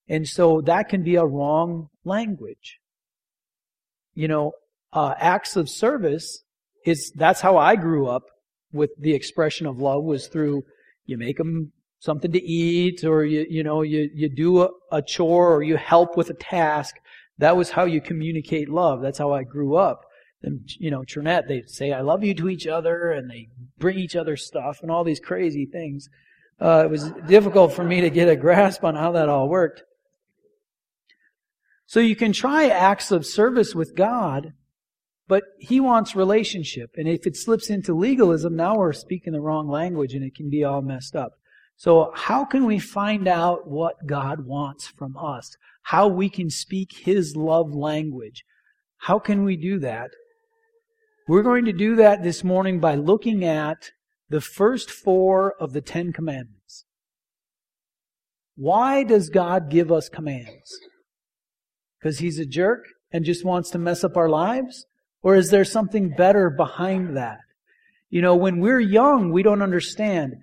And 0.08 0.26
so 0.26 0.62
that 0.62 0.88
can 0.88 1.02
be 1.02 1.16
a 1.16 1.26
wrong 1.26 1.88
language. 2.04 2.78
You 4.14 4.28
know, 4.28 4.52
uh, 4.92 5.14
acts 5.18 5.56
of 5.56 5.68
service 5.68 6.42
is, 6.86 7.12
that's 7.14 7.42
how 7.42 7.58
I 7.58 7.76
grew 7.76 8.06
up 8.08 8.22
with 8.72 8.90
the 8.98 9.14
expression 9.14 9.66
of 9.66 9.78
love 9.78 10.04
was 10.04 10.28
through 10.28 10.62
you 11.04 11.18
make 11.18 11.36
them 11.36 11.72
something 11.98 12.32
to 12.32 12.42
eat 12.42 13.04
or 13.04 13.24
you, 13.24 13.46
you 13.48 13.62
know, 13.62 13.82
you, 13.82 14.08
you 14.14 14.28
do 14.28 14.62
a, 14.62 14.68
a 14.90 15.02
chore 15.02 15.54
or 15.54 15.62
you 15.62 15.76
help 15.76 16.16
with 16.16 16.30
a 16.30 16.34
task. 16.34 16.96
That 17.38 17.56
was 17.56 17.70
how 17.70 17.84
you 17.84 18.00
communicate 18.00 18.68
love. 18.68 19.02
That's 19.02 19.18
how 19.18 19.32
I 19.32 19.44
grew 19.44 19.76
up. 19.76 20.02
And, 20.42 20.68
you 20.78 20.90
know, 20.90 21.04
Trinette, 21.04 21.48
they 21.48 21.64
say, 21.66 21.92
I 21.92 22.00
love 22.02 22.22
you 22.22 22.34
to 22.34 22.48
each 22.48 22.66
other 22.66 23.10
and 23.10 23.30
they 23.30 23.48
bring 23.78 23.98
each 23.98 24.16
other 24.16 24.36
stuff 24.36 24.80
and 24.82 24.90
all 24.90 25.04
these 25.04 25.20
crazy 25.20 25.66
things. 25.66 26.08
Uh, 26.60 26.84
it 26.84 26.90
was 26.90 27.10
difficult 27.26 27.72
for 27.72 27.84
me 27.84 28.00
to 28.00 28.10
get 28.10 28.28
a 28.28 28.36
grasp 28.36 28.84
on 28.84 28.94
how 28.94 29.12
that 29.12 29.28
all 29.28 29.48
worked. 29.48 29.82
So 31.86 32.00
you 32.00 32.16
can 32.16 32.32
try 32.32 32.68
acts 32.68 33.12
of 33.12 33.24
service 33.24 33.74
with 33.74 33.94
God, 33.94 34.52
but 35.28 35.44
He 35.58 35.78
wants 35.78 36.16
relationship. 36.16 36.90
And 36.96 37.08
if 37.08 37.26
it 37.26 37.36
slips 37.36 37.70
into 37.70 37.94
legalism, 37.94 38.56
now 38.56 38.76
we're 38.76 38.92
speaking 38.92 39.32
the 39.32 39.40
wrong 39.40 39.68
language 39.68 40.14
and 40.14 40.24
it 40.24 40.34
can 40.34 40.50
be 40.50 40.64
all 40.64 40.82
messed 40.82 41.14
up. 41.14 41.32
So 41.76 42.10
how 42.14 42.44
can 42.44 42.64
we 42.64 42.78
find 42.78 43.28
out 43.28 43.68
what 43.68 44.06
God 44.06 44.46
wants 44.46 44.86
from 44.86 45.16
us? 45.16 45.56
How 45.82 46.08
we 46.08 46.28
can 46.28 46.48
speak 46.48 46.96
His 46.96 47.36
love 47.36 47.74
language? 47.74 48.44
How 48.98 49.18
can 49.18 49.44
we 49.44 49.56
do 49.56 49.78
that? 49.80 50.10
We're 51.28 51.42
going 51.42 51.66
to 51.66 51.72
do 51.72 51.96
that 51.96 52.22
this 52.22 52.42
morning 52.42 52.80
by 52.80 52.94
looking 52.94 53.44
at 53.44 53.90
the 54.30 54.40
first 54.40 54.90
four 54.90 55.54
of 55.60 55.72
the 55.72 55.80
Ten 55.80 56.12
Commandments. 56.12 56.84
Why 58.56 59.04
does 59.04 59.28
God 59.28 59.70
give 59.70 59.92
us 59.92 60.08
commands? 60.08 60.80
Because 62.00 62.20
He's 62.20 62.38
a 62.38 62.46
jerk 62.46 62.84
and 63.12 63.24
just 63.24 63.44
wants 63.44 63.70
to 63.70 63.78
mess 63.78 64.02
up 64.02 64.16
our 64.16 64.30
lives? 64.30 64.86
Or 65.22 65.34
is 65.34 65.50
there 65.50 65.64
something 65.64 66.10
better 66.16 66.48
behind 66.48 67.16
that? 67.16 67.40
You 68.08 68.22
know, 68.22 68.34
when 68.34 68.60
we're 68.60 68.80
young, 68.80 69.30
we 69.30 69.42
don't 69.42 69.62
understand. 69.62 70.36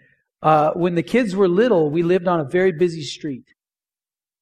Uh, 0.44 0.74
when 0.74 0.94
the 0.96 1.04
kids 1.04 1.34
were 1.34 1.48
little, 1.48 1.90
we 1.90 2.04
lived 2.04 2.28
on 2.28 2.42
a 2.42 2.44
very 2.44 2.74
busy 2.74 3.02
street. 3.02 3.46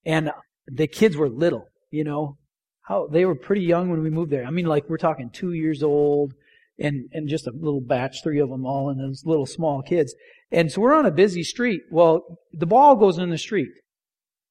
And 0.03 0.31
the 0.65 0.87
kids 0.87 1.15
were 1.15 1.29
little, 1.29 1.67
you 1.91 2.03
know. 2.03 2.37
How 2.81 3.07
they 3.07 3.23
were 3.23 3.35
pretty 3.35 3.61
young 3.61 3.91
when 3.91 4.01
we 4.01 4.09
moved 4.09 4.31
there. 4.31 4.43
I 4.43 4.49
mean, 4.49 4.65
like 4.65 4.89
we're 4.89 4.97
talking 4.97 5.29
two 5.29 5.53
years 5.53 5.83
old 5.83 6.33
and, 6.79 7.07
and 7.13 7.29
just 7.29 7.45
a 7.45 7.51
little 7.51 7.79
batch, 7.79 8.23
three 8.23 8.39
of 8.39 8.49
them 8.49 8.65
all, 8.65 8.89
and 8.89 8.99
those 8.99 9.23
little 9.23 9.45
small 9.45 9.83
kids. 9.83 10.15
And 10.51 10.71
so 10.71 10.81
we're 10.81 10.95
on 10.95 11.05
a 11.05 11.11
busy 11.11 11.43
street. 11.43 11.83
Well, 11.91 12.39
the 12.51 12.65
ball 12.65 12.95
goes 12.95 13.19
in 13.19 13.29
the 13.29 13.37
street 13.37 13.69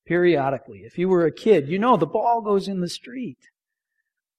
periodically. 0.07 0.83
If 0.85 0.97
you 0.97 1.09
were 1.09 1.26
a 1.26 1.33
kid, 1.33 1.69
you 1.69 1.80
know 1.80 1.97
the 1.97 2.07
ball 2.07 2.40
goes 2.40 2.69
in 2.69 2.80
the 2.80 2.88
street. 2.88 3.38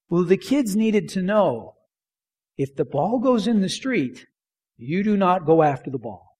Well, 0.08 0.24
the 0.24 0.38
kids 0.38 0.74
needed 0.74 1.10
to 1.10 1.22
know 1.22 1.74
if 2.56 2.74
the 2.74 2.86
ball 2.86 3.18
goes 3.18 3.46
in 3.46 3.60
the 3.60 3.68
street, 3.68 4.26
you 4.78 5.04
do 5.04 5.16
not 5.16 5.44
go 5.44 5.62
after 5.62 5.90
the 5.90 5.98
ball. 5.98 6.31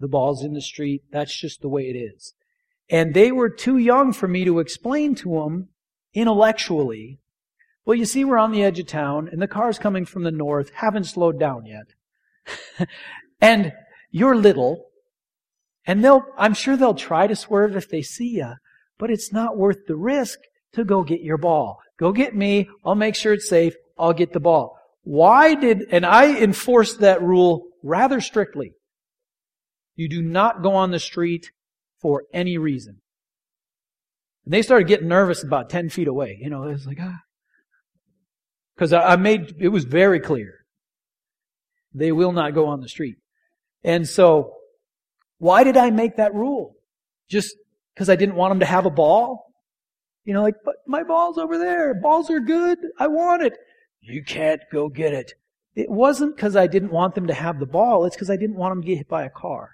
The 0.00 0.08
ball's 0.08 0.42
in 0.42 0.54
the 0.54 0.60
street. 0.60 1.02
That's 1.12 1.38
just 1.38 1.60
the 1.60 1.68
way 1.68 1.82
it 1.82 1.96
is. 1.96 2.34
And 2.88 3.14
they 3.14 3.30
were 3.30 3.50
too 3.50 3.76
young 3.76 4.12
for 4.12 4.26
me 4.26 4.44
to 4.44 4.58
explain 4.58 5.14
to 5.16 5.34
them 5.34 5.68
intellectually. 6.14 7.20
Well, 7.84 7.96
you 7.96 8.04
see, 8.04 8.24
we're 8.24 8.38
on 8.38 8.50
the 8.50 8.64
edge 8.64 8.78
of 8.78 8.86
town 8.86 9.28
and 9.30 9.40
the 9.40 9.46
cars 9.46 9.78
coming 9.78 10.04
from 10.04 10.24
the 10.24 10.32
north 10.32 10.70
haven't 10.74 11.04
slowed 11.04 11.38
down 11.38 11.66
yet. 11.66 12.88
and 13.40 13.72
you're 14.10 14.34
little 14.34 14.86
and 15.86 16.04
they'll, 16.04 16.24
I'm 16.36 16.54
sure 16.54 16.76
they'll 16.76 16.94
try 16.94 17.26
to 17.26 17.36
swerve 17.36 17.76
if 17.76 17.88
they 17.88 18.02
see 18.02 18.36
you, 18.36 18.54
but 18.98 19.10
it's 19.10 19.32
not 19.32 19.56
worth 19.56 19.86
the 19.86 19.96
risk 19.96 20.38
to 20.72 20.84
go 20.84 21.02
get 21.02 21.20
your 21.20 21.38
ball. 21.38 21.78
Go 21.98 22.12
get 22.12 22.34
me. 22.34 22.68
I'll 22.84 22.94
make 22.94 23.14
sure 23.14 23.32
it's 23.32 23.48
safe. 23.48 23.74
I'll 23.98 24.12
get 24.12 24.32
the 24.32 24.40
ball. 24.40 24.78
Why 25.02 25.54
did, 25.54 25.86
and 25.90 26.04
I 26.04 26.36
enforced 26.38 27.00
that 27.00 27.22
rule 27.22 27.66
rather 27.82 28.20
strictly. 28.20 28.72
You 29.96 30.08
do 30.08 30.22
not 30.22 30.62
go 30.62 30.74
on 30.74 30.90
the 30.90 30.98
street 30.98 31.50
for 32.00 32.24
any 32.32 32.58
reason. 32.58 33.00
And 34.44 34.54
they 34.54 34.62
started 34.62 34.88
getting 34.88 35.08
nervous 35.08 35.42
about 35.42 35.70
10 35.70 35.90
feet 35.90 36.08
away. 36.08 36.38
You 36.40 36.50
know, 36.50 36.64
it's 36.64 36.86
like, 36.86 36.98
ah. 37.00 37.20
Because 38.74 38.92
I 38.92 39.16
made, 39.16 39.56
it 39.58 39.68
was 39.68 39.84
very 39.84 40.20
clear. 40.20 40.64
They 41.92 42.12
will 42.12 42.32
not 42.32 42.54
go 42.54 42.66
on 42.66 42.80
the 42.80 42.88
street. 42.88 43.16
And 43.84 44.08
so, 44.08 44.54
why 45.38 45.64
did 45.64 45.76
I 45.76 45.90
make 45.90 46.16
that 46.16 46.34
rule? 46.34 46.76
Just 47.28 47.56
because 47.94 48.08
I 48.08 48.16
didn't 48.16 48.36
want 48.36 48.52
them 48.52 48.60
to 48.60 48.66
have 48.66 48.86
a 48.86 48.90
ball? 48.90 49.52
You 50.24 50.34
know, 50.34 50.42
like, 50.42 50.56
but 50.64 50.76
my 50.86 51.02
ball's 51.02 51.38
over 51.38 51.58
there. 51.58 51.94
Balls 51.94 52.30
are 52.30 52.40
good. 52.40 52.78
I 52.98 53.08
want 53.08 53.42
it. 53.42 53.54
You 54.00 54.22
can't 54.22 54.60
go 54.72 54.88
get 54.88 55.12
it. 55.12 55.34
It 55.74 55.90
wasn't 55.90 56.36
because 56.36 56.56
I 56.56 56.66
didn't 56.66 56.90
want 56.90 57.14
them 57.14 57.26
to 57.26 57.34
have 57.34 57.58
the 57.58 57.66
ball. 57.66 58.04
It's 58.04 58.16
because 58.16 58.30
I 58.30 58.36
didn't 58.36 58.56
want 58.56 58.72
them 58.72 58.82
to 58.82 58.86
get 58.86 58.98
hit 58.98 59.08
by 59.08 59.24
a 59.24 59.30
car. 59.30 59.70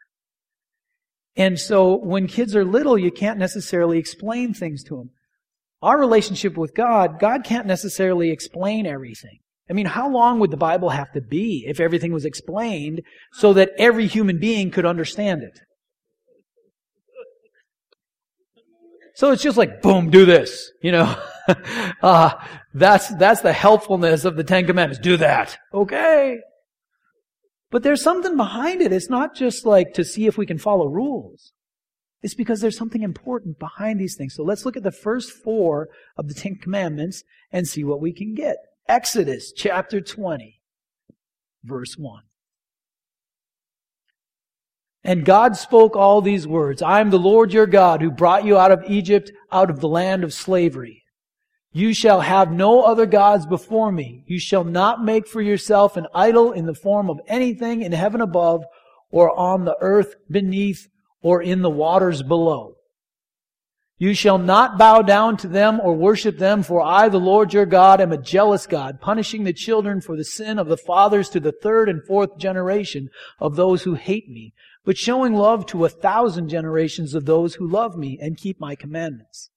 And 1.37 1.59
so 1.59 1.97
when 1.97 2.27
kids 2.27 2.57
are 2.57 2.65
little, 2.65 2.97
you 2.97 3.11
can't 3.11 3.39
necessarily 3.39 3.99
explain 3.99 4.55
things 4.55 4.83
to 4.85 4.97
them. 4.97 5.11
Our 5.83 5.99
relationship 5.99 6.57
with 6.57 6.75
God, 6.75 7.21
God 7.21 7.45
can't 7.45 7.67
necessarily 7.67 8.31
explain 8.31 8.87
everything. 8.87 9.39
I 9.69 9.73
mean, 9.73 9.87
how 9.87 10.09
long 10.09 10.39
would 10.41 10.51
the 10.51 10.57
Bible 10.57 10.91
have 10.91 11.13
to 11.13 11.21
be 11.21 11.65
if 11.67 11.81
everything 11.81 12.13
was 12.13 12.25
explained 12.25 13.03
so 13.33 13.53
that 13.53 13.73
every 13.79 14.07
human 14.07 14.39
being 14.39 14.71
could 14.71 14.87
understand 14.87 15.43
it? 15.43 15.59
So 19.17 19.33
it's 19.33 19.43
just 19.43 19.57
like, 19.57 19.83
boom, 19.83 20.11
do 20.11 20.27
this, 20.27 20.71
you 20.83 20.93
know. 20.93 21.17
uh, 22.03 22.33
that's, 22.75 23.09
that's 23.17 23.41
the 23.41 23.53
helpfulness 23.53 24.25
of 24.25 24.37
the 24.37 24.45
Ten 24.45 24.67
Commandments. 24.67 25.03
Do 25.03 25.17
that. 25.17 25.57
Okay. 25.73 26.39
But 27.77 27.83
there's 27.83 28.03
something 28.03 28.39
behind 28.39 28.81
it. 28.81 28.91
It's 28.91 29.11
not 29.11 29.35
just 29.35 29.67
like 29.67 29.93
to 29.93 30.03
see 30.03 30.27
if 30.27 30.39
we 30.39 30.47
can 30.47 30.57
follow 30.57 30.87
rules. 30.87 31.53
It's 32.23 32.33
because 32.33 32.63
there's 32.63 32.79
something 32.79 33.03
important 33.03 33.59
behind 33.59 34.01
these 34.01 34.17
things. 34.17 34.35
So 34.35 34.43
let's 34.43 34.65
look 34.65 34.79
at 34.79 34.83
the 34.83 34.91
first 34.91 35.31
four 35.31 35.91
of 36.17 36.27
the 36.27 36.33
Ten 36.33 36.55
Commandments 36.55 37.23
and 37.53 37.69
see 37.69 37.85
what 37.85 38.01
we 38.01 38.15
can 38.15 38.33
get. 38.33 38.57
Exodus 38.89 39.53
chapter 39.55 40.01
20, 40.01 40.59
verse 41.65 41.97
1. 41.99 42.23
And 45.05 45.27
God 45.27 45.55
spoke 45.59 45.97
all 45.97 46.23
these 46.23 46.47
words. 46.47 46.81
I 46.81 47.03
am 47.03 47.11
the 47.11 47.19
Lord 47.19 47.53
your 47.53 47.67
God 47.67 48.01
who 48.01 48.11
brought 48.11 48.47
you 48.47 48.57
out 48.57 48.73
of 48.73 48.85
Egypt, 48.89 49.31
out 49.53 49.69
of 49.69 49.81
the 49.81 49.89
land 49.89 50.25
of 50.25 50.33
slavery. 50.33 51.03
You 51.77 51.93
shall 51.93 52.23
have 52.23 52.51
no 52.51 52.81
other 52.81 53.05
gods 53.05 53.45
before 53.45 53.93
me. 53.93 54.25
You 54.27 54.41
shall 54.41 54.65
not 54.65 55.05
make 55.05 55.29
for 55.29 55.43
yourself 55.43 55.99
an 55.99 56.07
idol 56.15 56.53
in 56.53 56.65
the 56.65 56.75
form 56.75 57.11
of 57.11 57.21
anything 57.27 57.83
in 57.83 57.93
heaven 57.93 58.23
above, 58.23 58.65
or 59.11 59.39
on 59.39 59.67
the 59.67 59.77
earth 59.83 60.15
beneath, 60.31 60.89
or 61.21 61.43
in 61.43 61.61
the 61.61 61.69
waters 61.69 62.23
below. 62.23 62.77
You 63.99 64.15
shall 64.15 64.39
not 64.39 64.79
bow 64.79 65.03
down 65.03 65.37
to 65.37 65.49
them 65.49 65.79
or 65.79 65.93
worship 65.93 66.39
them, 66.39 66.63
for 66.63 66.81
I, 66.81 67.11
the 67.11 67.21
Lord 67.21 67.53
your 67.53 67.67
God, 67.67 68.01
am 68.01 68.11
a 68.11 68.17
jealous 68.17 68.67
God, 68.67 68.99
punishing 69.03 69.45
the 69.45 69.53
children 69.53 70.01
for 70.01 70.17
the 70.17 70.25
sin 70.25 70.59
of 70.59 70.69
the 70.69 70.79
fathers 70.79 71.29
to 71.29 71.41
the 71.41 71.53
third 71.53 71.91
and 71.91 72.03
fourth 72.07 72.39
generation 72.39 73.11
of 73.39 73.55
those 73.55 73.83
who 73.83 73.97
hate 73.97 74.31
me, 74.31 74.55
but 74.87 74.97
showing 74.97 75.35
love 75.35 75.67
to 75.67 75.85
a 75.85 75.91
thousand 75.91 76.49
generations 76.49 77.15
of 77.15 77.27
those 77.27 77.57
who 77.57 77.69
love 77.69 77.99
me 77.99 78.19
and 78.19 78.39
keep 78.39 78.59
my 78.59 78.75
commandments. 78.75 79.51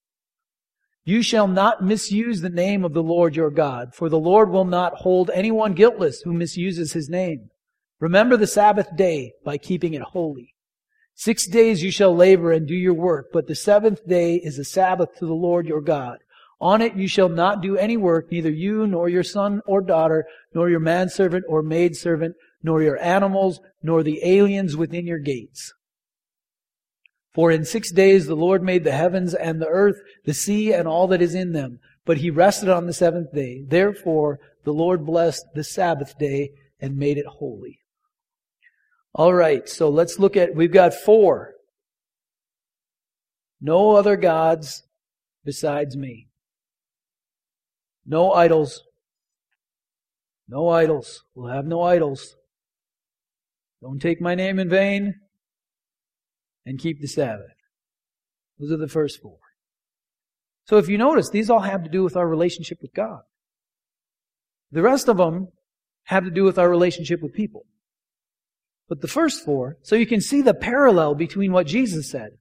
You 1.05 1.21
shall 1.23 1.47
not 1.47 1.83
misuse 1.83 2.41
the 2.41 2.49
name 2.49 2.83
of 2.83 2.93
the 2.93 3.03
Lord 3.03 3.35
your 3.35 3.49
God, 3.49 3.95
for 3.95 4.09
the 4.09 4.19
Lord 4.19 4.49
will 4.49 4.65
not 4.65 4.95
hold 4.95 5.31
anyone 5.33 5.73
guiltless 5.73 6.21
who 6.21 6.33
misuses 6.33 6.93
his 6.93 7.09
name. 7.09 7.49
Remember 7.99 8.37
the 8.37 8.47
Sabbath 8.47 8.95
day 8.95 9.33
by 9.43 9.57
keeping 9.57 9.93
it 9.93 10.01
holy. 10.01 10.55
Six 11.15 11.47
days 11.47 11.83
you 11.83 11.91
shall 11.91 12.15
labor 12.15 12.51
and 12.51 12.67
do 12.67 12.75
your 12.75 12.93
work, 12.93 13.27
but 13.33 13.47
the 13.47 13.55
seventh 13.55 14.07
day 14.07 14.35
is 14.35 14.57
a 14.57 14.63
Sabbath 14.63 15.15
to 15.17 15.25
the 15.25 15.33
Lord 15.33 15.67
your 15.67 15.81
God. 15.81 16.19
On 16.61 16.81
it 16.81 16.95
you 16.95 17.07
shall 17.07 17.29
not 17.29 17.61
do 17.61 17.77
any 17.77 17.97
work, 17.97 18.31
neither 18.31 18.49
you 18.49 18.85
nor 18.85 19.09
your 19.09 19.23
son 19.23 19.61
or 19.65 19.81
daughter, 19.81 20.25
nor 20.53 20.69
your 20.69 20.79
manservant 20.79 21.45
or 21.47 21.61
maidservant, 21.61 22.35
nor 22.61 22.81
your 22.81 23.01
animals, 23.01 23.59
nor 23.81 24.03
the 24.03 24.19
aliens 24.23 24.77
within 24.77 25.07
your 25.07 25.19
gates. 25.19 25.73
For 27.33 27.51
in 27.51 27.63
six 27.63 27.91
days 27.91 28.25
the 28.25 28.36
Lord 28.36 28.63
made 28.63 28.83
the 28.83 28.91
heavens 28.91 29.33
and 29.33 29.62
the 29.62 29.67
earth, 29.67 30.01
the 30.25 30.33
sea, 30.33 30.74
and 30.74 30.88
all 30.88 31.07
that 31.07 31.21
is 31.21 31.36
in 31.36 31.51
them. 31.51 31.79
But 32.05 32.17
he 32.17 32.29
rested 32.29 32.69
on 32.69 32.88
the 32.88 32.93
seventh 32.93 33.33
day. 33.33 33.63
Therefore 33.67 34.39
the 34.63 34.74
Lord 34.74 35.05
blessed 35.05 35.45
the 35.53 35.63
Sabbath 35.63 36.17
day 36.17 36.51
and 36.79 36.98
made 36.98 37.17
it 37.17 37.25
holy. 37.25 37.79
All 39.13 39.33
right, 39.33 39.67
so 39.67 39.89
let's 39.89 40.19
look 40.19 40.38
at, 40.38 40.55
we've 40.55 40.71
got 40.71 40.93
four. 40.93 41.53
No 43.62 43.95
other 43.95 44.15
gods 44.15 44.83
besides 45.43 45.95
me. 45.98 46.29
No 48.05 48.31
idols. 48.31 48.83
No 50.48 50.69
idols. 50.69 51.24
We'll 51.36 51.51
have 51.51 51.65
no 51.65 51.81
idols. 51.81 52.36
Don't 53.81 54.01
take 54.01 54.19
my 54.19 54.36
name 54.36 54.57
in 54.57 54.69
vain 54.69 55.15
and 56.69 56.79
keep 56.79 57.01
the 57.01 57.07
Sabbath. 57.07 57.55
Those 58.59 58.71
are 58.71 58.77
the 58.77 58.88
first 58.88 59.19
four. 59.21 59.39
So 60.65 60.77
if 60.77 60.88
you 60.88 60.99
notice, 60.99 61.31
these 61.31 61.49
all 61.49 61.61
have 61.61 61.83
to 61.83 61.89
do 61.89 62.03
with 62.03 62.15
our 62.15 62.27
relationship 62.27 62.77
with 62.79 62.93
God. 62.93 63.21
The 64.71 64.83
rest 64.83 65.07
of 65.07 65.17
them 65.17 65.47
have 66.03 66.25
to 66.25 66.29
do 66.29 66.43
with 66.43 66.59
our 66.59 66.69
relationship 66.69 67.23
with 67.23 67.33
people. 67.33 67.65
But 68.88 69.01
the 69.01 69.07
first 69.07 69.43
four, 69.43 69.77
so 69.81 69.95
you 69.95 70.05
can 70.05 70.21
see 70.21 70.43
the 70.43 70.53
parallel 70.53 71.15
between 71.15 71.51
what 71.51 71.65
Jesus 71.65 72.11
said. 72.11 72.33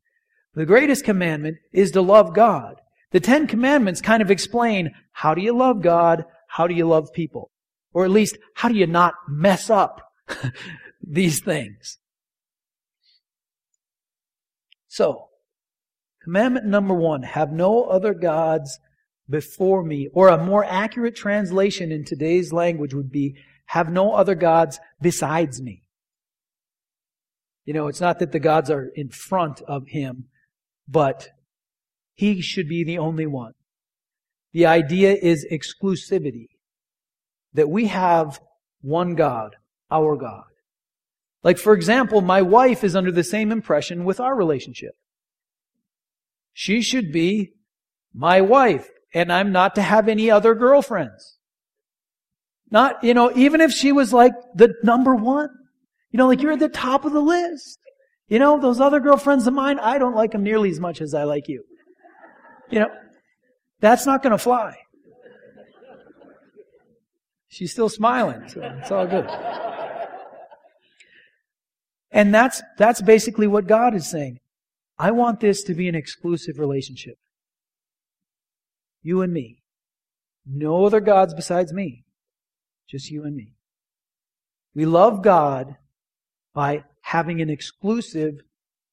The 0.54 0.66
greatest 0.66 1.04
commandment 1.04 1.56
is 1.72 1.90
to 1.92 2.02
love 2.02 2.34
God. 2.34 2.74
The 3.12 3.20
Ten 3.20 3.46
Commandments 3.46 4.02
kind 4.02 4.20
of 4.20 4.30
explain 4.30 4.90
how 5.12 5.32
do 5.32 5.40
you 5.40 5.56
love 5.56 5.80
God? 5.80 6.24
How 6.48 6.66
do 6.66 6.74
you 6.74 6.86
love 6.86 7.08
people? 7.14 7.50
Or 7.94 8.04
at 8.04 8.10
least, 8.10 8.36
how 8.54 8.68
do 8.68 8.76
you 8.76 8.86
not 8.86 9.14
mess 9.26 9.70
up 9.70 10.02
these 11.02 11.42
things? 11.42 11.98
So, 14.88 15.28
commandment 16.22 16.66
number 16.66 16.94
one, 16.94 17.22
have 17.22 17.52
no 17.52 17.84
other 17.84 18.14
gods 18.14 18.78
before 19.28 19.84
me. 19.84 20.08
Or 20.12 20.28
a 20.28 20.42
more 20.42 20.64
accurate 20.64 21.14
translation 21.14 21.92
in 21.92 22.04
today's 22.04 22.52
language 22.52 22.94
would 22.94 23.10
be, 23.10 23.36
have 23.66 23.90
no 23.90 24.14
other 24.14 24.34
gods 24.34 24.80
besides 25.00 25.60
me. 25.60 25.82
You 27.66 27.74
know, 27.74 27.88
it's 27.88 28.00
not 28.00 28.18
that 28.20 28.32
the 28.32 28.40
gods 28.40 28.70
are 28.70 28.90
in 28.94 29.10
front 29.10 29.60
of 29.68 29.88
him, 29.88 30.24
but 30.88 31.28
he 32.14 32.40
should 32.40 32.66
be 32.66 32.82
the 32.82 32.96
only 32.96 33.26
one. 33.26 33.52
The 34.52 34.64
idea 34.64 35.14
is 35.14 35.46
exclusivity. 35.52 36.48
That 37.52 37.68
we 37.68 37.86
have 37.86 38.40
one 38.80 39.14
God, 39.14 39.56
our 39.90 40.16
God. 40.16 40.47
Like, 41.42 41.58
for 41.58 41.72
example, 41.72 42.20
my 42.20 42.42
wife 42.42 42.82
is 42.82 42.96
under 42.96 43.12
the 43.12 43.24
same 43.24 43.52
impression 43.52 44.04
with 44.04 44.20
our 44.20 44.34
relationship. 44.34 44.96
She 46.52 46.82
should 46.82 47.12
be 47.12 47.52
my 48.12 48.40
wife, 48.40 48.88
and 49.14 49.32
I'm 49.32 49.52
not 49.52 49.74
to 49.76 49.82
have 49.82 50.08
any 50.08 50.30
other 50.30 50.54
girlfriends. 50.54 51.38
Not, 52.70 53.02
you 53.02 53.14
know, 53.14 53.32
even 53.36 53.60
if 53.60 53.72
she 53.72 53.92
was 53.92 54.12
like 54.12 54.32
the 54.54 54.74
number 54.82 55.14
one. 55.14 55.50
You 56.10 56.18
know, 56.18 56.26
like 56.26 56.42
you're 56.42 56.52
at 56.52 56.58
the 56.58 56.68
top 56.68 57.04
of 57.04 57.12
the 57.12 57.20
list. 57.20 57.78
You 58.28 58.38
know, 58.38 58.60
those 58.60 58.80
other 58.80 59.00
girlfriends 59.00 59.46
of 59.46 59.54
mine, 59.54 59.78
I 59.78 59.98
don't 59.98 60.14
like 60.14 60.32
them 60.32 60.42
nearly 60.42 60.70
as 60.70 60.80
much 60.80 61.00
as 61.00 61.14
I 61.14 61.24
like 61.24 61.48
you. 61.48 61.64
You 62.70 62.80
know, 62.80 62.90
that's 63.80 64.04
not 64.04 64.22
going 64.22 64.32
to 64.32 64.38
fly. 64.38 64.76
She's 67.48 67.72
still 67.72 67.88
smiling, 67.88 68.48
so 68.48 68.60
it's 68.62 68.90
all 68.90 69.06
good. 69.06 69.28
And 72.10 72.34
that's, 72.34 72.62
that's 72.78 73.02
basically 73.02 73.46
what 73.46 73.66
God 73.66 73.94
is 73.94 74.10
saying. 74.10 74.40
I 74.98 75.10
want 75.10 75.40
this 75.40 75.62
to 75.64 75.74
be 75.74 75.88
an 75.88 75.94
exclusive 75.94 76.58
relationship. 76.58 77.18
You 79.02 79.22
and 79.22 79.32
me. 79.32 79.62
No 80.46 80.86
other 80.86 81.00
gods 81.00 81.34
besides 81.34 81.72
me. 81.72 82.04
Just 82.88 83.10
you 83.10 83.24
and 83.24 83.36
me. 83.36 83.52
We 84.74 84.86
love 84.86 85.22
God 85.22 85.76
by 86.54 86.84
having 87.02 87.40
an 87.40 87.50
exclusive 87.50 88.40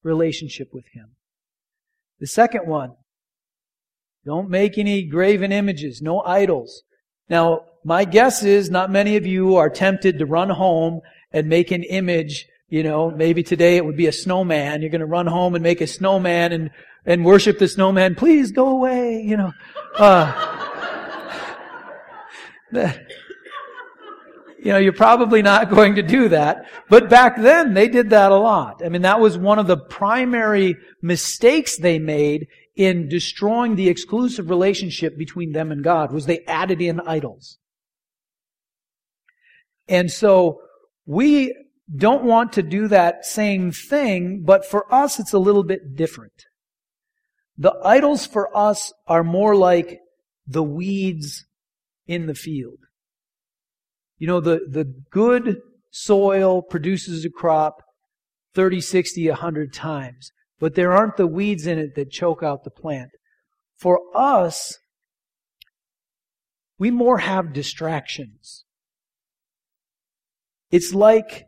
relationship 0.03 0.73
with 0.73 0.85
Him. 0.93 1.15
The 2.19 2.27
second 2.27 2.67
one, 2.67 2.93
don't 4.25 4.49
make 4.49 4.77
any 4.77 5.03
graven 5.03 5.51
images, 5.51 6.01
no 6.01 6.21
idols. 6.21 6.83
Now, 7.29 7.61
my 7.83 8.05
guess 8.05 8.43
is 8.43 8.69
not 8.69 8.91
many 8.91 9.15
of 9.15 9.25
you 9.25 9.55
are 9.55 9.69
tempted 9.69 10.19
to 10.19 10.25
run 10.25 10.49
home 10.49 11.01
and 11.31 11.47
make 11.47 11.71
an 11.71 11.83
image 11.83 12.47
you 12.69 12.83
know, 12.83 13.11
maybe 13.11 13.43
today 13.43 13.77
it 13.77 13.85
would 13.85 13.97
be 13.97 14.07
a 14.07 14.11
snowman. 14.11 14.81
You're 14.81 14.89
going 14.89 15.01
to 15.01 15.05
run 15.05 15.27
home 15.27 15.53
and 15.55 15.63
make 15.63 15.81
a 15.81 15.87
snowman 15.87 16.51
and, 16.51 16.71
and 17.05 17.23
worship 17.23 17.59
the 17.59 17.67
snowman. 17.67 18.15
Please 18.15 18.51
go 18.51 18.69
away, 18.69 19.21
you 19.21 19.37
know. 19.37 19.51
Uh, 19.97 20.31
you 22.73 24.71
know, 24.71 24.77
you're 24.77 24.93
probably 24.93 25.43
not 25.43 25.69
going 25.69 25.95
to 25.95 26.01
do 26.01 26.29
that. 26.29 26.65
But 26.89 27.07
back 27.07 27.39
then, 27.39 27.75
they 27.75 27.87
did 27.87 28.09
that 28.09 28.31
a 28.31 28.37
lot. 28.37 28.81
I 28.83 28.89
mean, 28.89 29.03
that 29.03 29.19
was 29.19 29.37
one 29.37 29.59
of 29.59 29.67
the 29.67 29.77
primary 29.77 30.75
mistakes 31.03 31.77
they 31.77 31.99
made 31.99 32.47
in 32.75 33.07
destroying 33.07 33.75
the 33.75 33.89
exclusive 33.89 34.49
relationship 34.49 35.17
between 35.17 35.51
them 35.51 35.71
and 35.71 35.83
God, 35.83 36.11
was 36.11 36.25
they 36.25 36.43
added 36.45 36.81
in 36.81 36.99
idols. 36.99 37.59
And 39.87 40.11
so, 40.11 40.61
we 41.05 41.53
don't 41.93 42.23
want 42.23 42.53
to 42.53 42.63
do 42.63 42.87
that 42.87 43.25
same 43.25 43.71
thing, 43.71 44.43
but 44.43 44.65
for 44.65 44.91
us 44.93 45.19
it's 45.19 45.33
a 45.33 45.39
little 45.39 45.63
bit 45.63 45.95
different. 45.95 46.45
The 47.57 47.73
idols 47.83 48.25
for 48.25 48.55
us 48.55 48.91
are 49.07 49.23
more 49.23 49.55
like 49.55 49.99
the 50.47 50.63
weeds 50.63 51.45
in 52.07 52.25
the 52.25 52.35
field. 52.35 52.79
You 54.17 54.27
know, 54.27 54.39
the, 54.39 54.61
the 54.69 54.85
good 55.11 55.57
soil 55.91 56.61
produces 56.61 57.23
a 57.23 57.29
crop 57.29 57.81
30, 58.55 58.81
60, 58.81 59.29
100 59.29 59.73
times, 59.73 60.31
but 60.59 60.75
there 60.75 60.93
aren't 60.93 61.17
the 61.17 61.27
weeds 61.27 61.67
in 61.67 61.77
it 61.77 61.95
that 61.95 62.11
choke 62.11 62.41
out 62.41 62.63
the 62.63 62.71
plant. 62.71 63.11
For 63.77 63.99
us, 64.15 64.77
we 66.77 66.91
more 66.91 67.19
have 67.19 67.53
distractions. 67.53 68.65
It's 70.71 70.93
like 70.93 71.45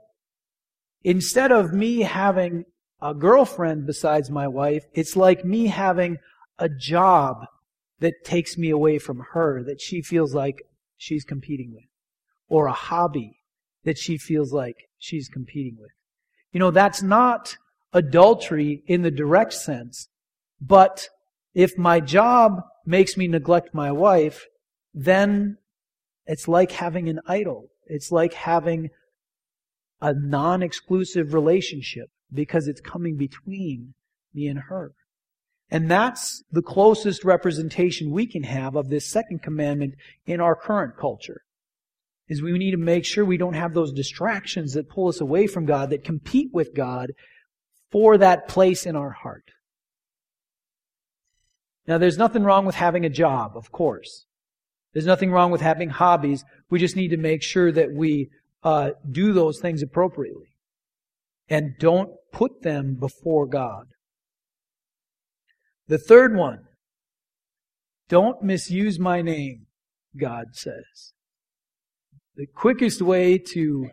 Instead 1.03 1.51
of 1.51 1.73
me 1.73 2.01
having 2.01 2.65
a 3.01 3.13
girlfriend 3.13 3.85
besides 3.85 4.29
my 4.29 4.47
wife, 4.47 4.85
it's 4.93 5.15
like 5.15 5.45
me 5.45 5.67
having 5.67 6.17
a 6.57 6.67
job 6.67 7.45
that 7.99 8.23
takes 8.23 8.57
me 8.57 8.69
away 8.69 8.99
from 8.99 9.23
her 9.33 9.63
that 9.63 9.81
she 9.81 10.01
feels 10.01 10.33
like 10.33 10.63
she's 10.97 11.23
competing 11.23 11.73
with, 11.73 11.85
or 12.49 12.67
a 12.67 12.73
hobby 12.73 13.39
that 13.83 13.97
she 13.97 14.17
feels 14.17 14.51
like 14.51 14.89
she's 14.97 15.29
competing 15.29 15.77
with. 15.79 15.91
You 16.51 16.59
know, 16.59 16.71
that's 16.71 17.01
not 17.01 17.57
adultery 17.93 18.83
in 18.87 19.01
the 19.03 19.11
direct 19.11 19.53
sense, 19.53 20.09
but 20.59 21.07
if 21.53 21.77
my 21.77 21.99
job 21.99 22.61
makes 22.85 23.17
me 23.17 23.27
neglect 23.27 23.73
my 23.73 23.91
wife, 23.91 24.45
then 24.93 25.57
it's 26.25 26.47
like 26.47 26.71
having 26.71 27.09
an 27.09 27.19
idol. 27.27 27.69
It's 27.85 28.11
like 28.11 28.33
having 28.33 28.89
a 30.01 30.13
non 30.13 30.61
exclusive 30.61 31.33
relationship 31.33 32.09
because 32.31 32.67
it's 32.67 32.81
coming 32.81 33.17
between 33.17 33.93
me 34.33 34.47
and 34.47 34.59
her. 34.59 34.93
And 35.69 35.91
that's 35.91 36.43
the 36.51 36.61
closest 36.61 37.25
representation 37.25 38.11
we 38.11 38.25
can 38.25 38.43
have 38.43 38.75
of 38.75 38.89
this 38.89 39.05
second 39.05 39.41
commandment 39.41 39.95
in 40.25 40.39
our 40.39 40.55
current 40.55 40.97
culture. 40.97 41.41
Is 42.29 42.41
we 42.41 42.57
need 42.57 42.71
to 42.71 42.77
make 42.77 43.05
sure 43.05 43.23
we 43.23 43.37
don't 43.37 43.53
have 43.53 43.73
those 43.73 43.93
distractions 43.93 44.73
that 44.73 44.89
pull 44.89 45.07
us 45.07 45.21
away 45.21 45.47
from 45.47 45.65
God, 45.65 45.89
that 45.89 46.03
compete 46.03 46.49
with 46.53 46.73
God 46.73 47.11
for 47.91 48.17
that 48.17 48.47
place 48.47 48.85
in 48.85 48.95
our 48.95 49.11
heart. 49.11 49.51
Now, 51.87 51.97
there's 51.97 52.17
nothing 52.17 52.43
wrong 52.43 52.65
with 52.65 52.75
having 52.75 53.05
a 53.05 53.09
job, 53.09 53.55
of 53.55 53.71
course. 53.71 54.25
There's 54.93 55.05
nothing 55.05 55.31
wrong 55.31 55.51
with 55.51 55.61
having 55.61 55.89
hobbies. 55.89 56.43
We 56.69 56.79
just 56.79 56.97
need 56.97 57.09
to 57.09 57.17
make 57.17 57.43
sure 57.43 57.71
that 57.71 57.93
we 57.93 58.29
uh, 58.63 58.91
do 59.09 59.33
those 59.33 59.59
things 59.59 59.81
appropriately 59.81 60.49
and 61.49 61.75
don't 61.79 62.09
put 62.31 62.63
them 62.63 62.95
before 62.99 63.47
God. 63.47 63.85
The 65.87 65.97
third 65.97 66.35
one, 66.35 66.59
don't 68.09 68.41
misuse 68.41 68.99
my 68.99 69.21
name, 69.21 69.67
God 70.19 70.47
says. 70.53 71.13
The 72.35 72.47
quickest 72.47 73.01
way 73.01 73.37
to 73.53 73.89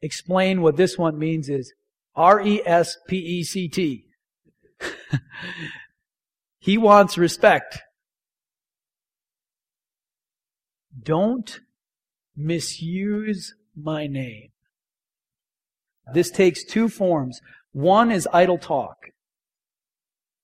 explain 0.00 0.62
what 0.62 0.76
this 0.76 0.96
one 0.96 1.18
means 1.18 1.48
is 1.48 1.72
R 2.14 2.40
E 2.40 2.62
S 2.64 2.96
P 3.08 3.16
E 3.16 3.42
C 3.42 3.68
T. 3.68 4.04
He 6.64 6.78
wants 6.78 7.18
respect. 7.18 7.78
Don't 10.98 11.60
misuse 12.36 13.54
my 13.76 14.06
name. 14.06 14.48
This 16.12 16.30
takes 16.30 16.64
two 16.64 16.88
forms. 16.88 17.40
One 17.72 18.10
is 18.10 18.28
idle 18.32 18.58
talk. 18.58 18.96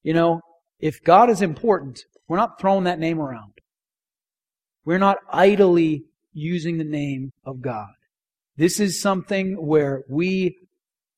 You 0.02 0.14
know, 0.14 0.40
if 0.78 1.02
God 1.04 1.28
is 1.28 1.42
important, 1.42 2.00
we're 2.28 2.38
not 2.38 2.58
throwing 2.60 2.84
that 2.84 2.98
name 2.98 3.20
around. 3.20 3.52
We're 4.84 4.98
not 4.98 5.18
idly 5.30 6.04
using 6.32 6.78
the 6.78 6.84
name 6.84 7.32
of 7.44 7.60
God. 7.60 7.90
This 8.56 8.80
is 8.80 9.00
something 9.00 9.54
where 9.54 10.02
we, 10.08 10.56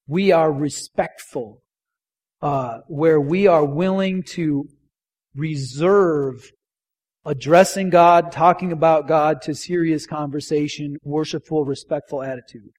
we 0.07 0.33
are 0.33 0.53
respectful, 0.53 1.63
uh, 2.41 2.79
where 2.89 3.21
we 3.21 3.47
are 3.47 3.65
willing 3.65 4.23
to 4.35 4.69
reserve 5.35 6.51
addressing 7.25 7.91
God, 7.91 8.33
talking 8.33 8.73
about 8.73 9.09
God 9.09 9.43
to 9.43 9.55
serious 9.55 10.07
conversation, 10.07 10.97
worshipful, 11.05 11.65
respectful 11.65 12.23
attitude. 12.23 12.73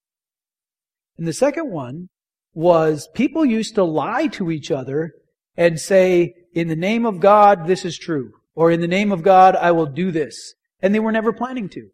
And 1.17 1.27
the 1.27 1.33
second 1.33 1.71
one 1.71 2.09
was 2.53 3.07
people 3.13 3.45
used 3.45 3.75
to 3.75 3.83
lie 3.83 4.27
to 4.27 4.51
each 4.51 4.71
other 4.71 5.13
and 5.55 5.79
say, 5.79 6.33
in 6.53 6.67
the 6.67 6.75
name 6.75 7.05
of 7.05 7.19
God, 7.19 7.67
this 7.67 7.85
is 7.85 7.97
true. 7.97 8.31
Or 8.55 8.69
in 8.71 8.81
the 8.81 8.87
name 8.87 9.11
of 9.11 9.23
God, 9.23 9.55
I 9.55 9.71
will 9.71 9.85
do 9.85 10.11
this. 10.11 10.53
And 10.81 10.93
they 10.93 10.99
were 10.99 11.11
never 11.11 11.33
planning 11.33 11.69
to. 11.69 11.89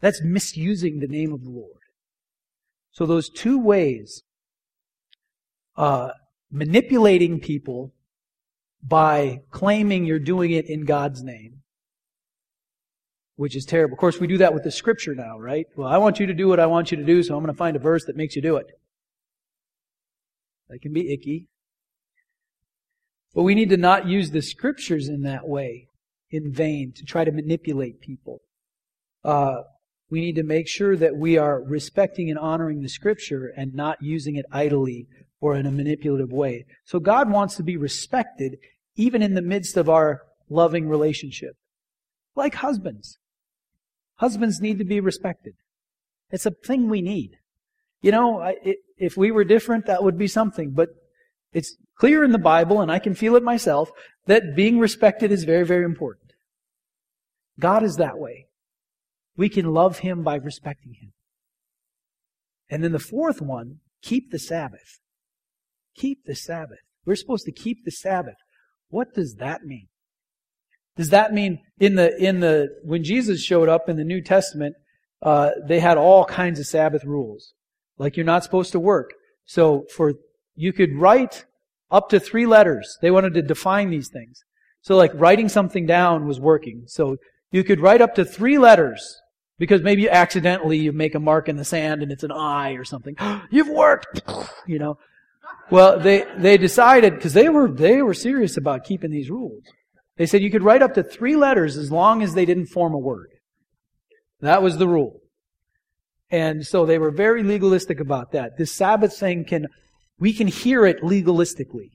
That's 0.00 0.22
misusing 0.22 0.98
the 0.98 1.08
name 1.08 1.32
of 1.32 1.42
the 1.42 1.50
Lord. 1.50 1.78
So 2.90 3.06
those 3.06 3.30
two 3.30 3.58
ways, 3.58 4.22
uh, 5.76 6.10
manipulating 6.50 7.40
people 7.40 7.94
by 8.82 9.40
claiming 9.50 10.04
you're 10.04 10.18
doing 10.18 10.50
it 10.50 10.66
in 10.66 10.84
God's 10.84 11.22
name, 11.22 11.62
which 13.36 13.56
is 13.56 13.64
terrible. 13.64 13.94
Of 13.94 14.00
course, 14.00 14.18
we 14.18 14.26
do 14.26 14.38
that 14.38 14.54
with 14.54 14.64
the 14.64 14.70
scripture 14.70 15.14
now, 15.14 15.38
right? 15.38 15.66
Well, 15.76 15.88
I 15.88 15.98
want 15.98 16.18
you 16.18 16.26
to 16.26 16.34
do 16.34 16.48
what 16.48 16.60
I 16.60 16.66
want 16.66 16.90
you 16.90 16.96
to 16.96 17.04
do, 17.04 17.22
so 17.22 17.34
I'm 17.34 17.42
going 17.42 17.54
to 17.54 17.58
find 17.58 17.76
a 17.76 17.80
verse 17.80 18.04
that 18.06 18.16
makes 18.16 18.34
you 18.34 18.42
do 18.42 18.56
it. 18.56 18.66
That 20.68 20.80
can 20.80 20.92
be 20.92 21.12
icky. 21.12 21.46
But 23.34 23.44
we 23.44 23.54
need 23.54 23.70
to 23.70 23.76
not 23.76 24.06
use 24.06 24.30
the 24.30 24.42
scriptures 24.42 25.08
in 25.08 25.22
that 25.22 25.46
way, 25.46 25.88
in 26.30 26.52
vain, 26.52 26.92
to 26.96 27.04
try 27.04 27.24
to 27.24 27.32
manipulate 27.32 28.00
people. 28.00 28.40
Uh, 29.24 29.62
we 30.10 30.20
need 30.20 30.36
to 30.36 30.42
make 30.42 30.68
sure 30.68 30.96
that 30.96 31.16
we 31.16 31.38
are 31.38 31.62
respecting 31.62 32.28
and 32.28 32.38
honoring 32.38 32.82
the 32.82 32.88
scripture 32.88 33.50
and 33.56 33.74
not 33.74 34.02
using 34.02 34.36
it 34.36 34.44
idly 34.52 35.06
or 35.40 35.56
in 35.56 35.66
a 35.66 35.70
manipulative 35.70 36.30
way. 36.30 36.66
So 36.84 37.00
God 37.00 37.30
wants 37.30 37.56
to 37.56 37.62
be 37.62 37.76
respected 37.76 38.58
even 38.96 39.22
in 39.22 39.34
the 39.34 39.42
midst 39.42 39.76
of 39.76 39.88
our 39.88 40.22
loving 40.48 40.88
relationship. 40.88 41.56
Like 42.34 42.56
husbands. 42.56 43.18
Husbands 44.16 44.60
need 44.60 44.78
to 44.78 44.84
be 44.84 45.00
respected. 45.00 45.54
It's 46.30 46.46
a 46.46 46.50
thing 46.50 46.88
we 46.88 47.02
need. 47.02 47.36
You 48.00 48.10
know, 48.10 48.40
it, 48.40 48.78
if 48.96 49.16
we 49.16 49.30
were 49.30 49.44
different, 49.44 49.86
that 49.86 50.02
would 50.02 50.18
be 50.18 50.28
something, 50.28 50.72
but 50.72 50.88
it's 51.52 51.76
clear 51.96 52.24
in 52.24 52.32
the 52.32 52.38
Bible, 52.38 52.80
and 52.80 52.90
I 52.90 52.98
can 52.98 53.14
feel 53.14 53.36
it 53.36 53.42
myself, 53.42 53.90
that 54.26 54.56
being 54.56 54.78
respected 54.78 55.30
is 55.30 55.44
very, 55.44 55.64
very 55.64 55.84
important. 55.84 56.32
God 57.60 57.82
is 57.82 57.96
that 57.96 58.18
way. 58.18 58.46
We 59.36 59.48
can 59.48 59.72
love 59.72 59.98
Him 59.98 60.22
by 60.22 60.36
respecting 60.36 60.94
Him. 60.94 61.12
And 62.68 62.82
then 62.82 62.92
the 62.92 62.98
fourth 62.98 63.40
one, 63.40 63.80
keep 64.02 64.30
the 64.30 64.38
Sabbath. 64.38 65.00
Keep 65.94 66.24
the 66.24 66.34
Sabbath. 66.34 66.80
We're 67.04 67.16
supposed 67.16 67.44
to 67.44 67.52
keep 67.52 67.84
the 67.84 67.90
Sabbath. 67.90 68.36
What 68.92 69.14
does 69.14 69.36
that 69.36 69.64
mean? 69.64 69.88
Does 70.96 71.08
that 71.08 71.32
mean 71.32 71.60
in 71.80 71.94
the, 71.94 72.14
in 72.22 72.40
the, 72.40 72.68
when 72.84 73.02
Jesus 73.02 73.42
showed 73.42 73.66
up 73.66 73.88
in 73.88 73.96
the 73.96 74.04
New 74.04 74.20
Testament, 74.20 74.76
uh, 75.22 75.52
they 75.66 75.80
had 75.80 75.96
all 75.96 76.26
kinds 76.26 76.60
of 76.60 76.66
Sabbath 76.66 77.02
rules. 77.02 77.54
Like 77.96 78.18
you're 78.18 78.26
not 78.26 78.44
supposed 78.44 78.70
to 78.72 78.78
work. 78.78 79.14
So 79.46 79.86
for, 79.96 80.12
you 80.54 80.74
could 80.74 80.94
write 80.94 81.46
up 81.90 82.10
to 82.10 82.20
three 82.20 82.44
letters. 82.44 82.98
They 83.00 83.10
wanted 83.10 83.32
to 83.32 83.42
define 83.42 83.88
these 83.88 84.10
things. 84.10 84.44
So 84.82 84.94
like 84.94 85.12
writing 85.14 85.48
something 85.48 85.86
down 85.86 86.26
was 86.26 86.38
working. 86.38 86.82
So 86.86 87.16
you 87.50 87.64
could 87.64 87.80
write 87.80 88.02
up 88.02 88.14
to 88.16 88.26
three 88.26 88.58
letters 88.58 89.22
because 89.58 89.80
maybe 89.80 90.10
accidentally 90.10 90.76
you 90.76 90.92
make 90.92 91.14
a 91.14 91.20
mark 91.20 91.48
in 91.48 91.56
the 91.56 91.64
sand 91.64 92.02
and 92.02 92.12
it's 92.12 92.24
an 92.24 92.32
I 92.32 92.72
or 92.72 92.84
something. 92.84 93.16
You've 93.50 93.70
worked! 93.70 94.20
You 94.66 94.78
know. 94.78 94.98
Well, 95.70 95.98
they, 95.98 96.24
they 96.36 96.58
decided, 96.58 97.14
because 97.14 97.32
they 97.32 97.48
were, 97.48 97.70
they 97.70 98.02
were 98.02 98.14
serious 98.14 98.56
about 98.56 98.84
keeping 98.84 99.10
these 99.10 99.30
rules. 99.30 99.64
They 100.16 100.26
said 100.26 100.42
you 100.42 100.50
could 100.50 100.62
write 100.62 100.82
up 100.82 100.94
to 100.94 101.02
three 101.02 101.36
letters 101.36 101.76
as 101.76 101.90
long 101.90 102.22
as 102.22 102.34
they 102.34 102.44
didn't 102.44 102.66
form 102.66 102.92
a 102.92 102.98
word. 102.98 103.30
That 104.40 104.62
was 104.62 104.76
the 104.76 104.88
rule. 104.88 105.20
And 106.30 106.66
so 106.66 106.84
they 106.84 106.98
were 106.98 107.10
very 107.10 107.42
legalistic 107.42 108.00
about 108.00 108.32
that. 108.32 108.58
This 108.58 108.72
Sabbath 108.72 109.16
thing 109.16 109.44
can, 109.44 109.66
we 110.18 110.32
can 110.32 110.46
hear 110.46 110.84
it 110.84 111.02
legalistically. 111.02 111.90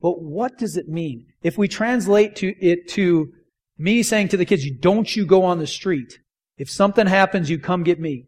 But 0.00 0.20
what 0.22 0.58
does 0.58 0.76
it 0.76 0.88
mean? 0.88 1.26
If 1.42 1.56
we 1.56 1.68
translate 1.68 2.36
to 2.36 2.54
it 2.60 2.88
to 2.90 3.32
me 3.78 4.02
saying 4.02 4.28
to 4.28 4.36
the 4.36 4.44
kids, 4.44 4.68
don't 4.80 5.14
you 5.14 5.24
go 5.24 5.44
on 5.44 5.58
the 5.58 5.66
street. 5.66 6.18
If 6.58 6.70
something 6.70 7.06
happens, 7.06 7.48
you 7.50 7.58
come 7.58 7.82
get 7.82 8.00
me. 8.00 8.26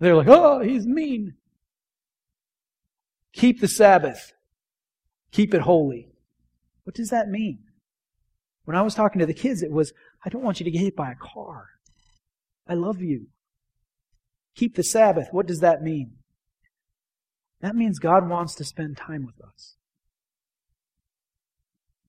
They're 0.00 0.16
like, 0.16 0.28
oh, 0.28 0.60
he's 0.60 0.86
mean. 0.86 1.34
Keep 3.32 3.60
the 3.60 3.68
Sabbath. 3.68 4.32
Keep 5.30 5.54
it 5.54 5.62
holy. 5.62 6.08
What 6.84 6.94
does 6.94 7.10
that 7.10 7.28
mean? 7.28 7.60
When 8.64 8.76
I 8.76 8.82
was 8.82 8.94
talking 8.94 9.20
to 9.20 9.26
the 9.26 9.34
kids, 9.34 9.62
it 9.62 9.70
was, 9.70 9.92
I 10.24 10.28
don't 10.28 10.42
want 10.42 10.60
you 10.60 10.64
to 10.64 10.70
get 10.70 10.80
hit 10.80 10.96
by 10.96 11.12
a 11.12 11.16
car. 11.16 11.68
I 12.68 12.74
love 12.74 13.00
you. 13.00 13.26
Keep 14.54 14.76
the 14.76 14.82
Sabbath. 14.82 15.28
What 15.30 15.46
does 15.46 15.60
that 15.60 15.82
mean? 15.82 16.12
That 17.60 17.76
means 17.76 17.98
God 17.98 18.28
wants 18.28 18.54
to 18.56 18.64
spend 18.64 18.96
time 18.96 19.26
with 19.26 19.40
us. 19.44 19.76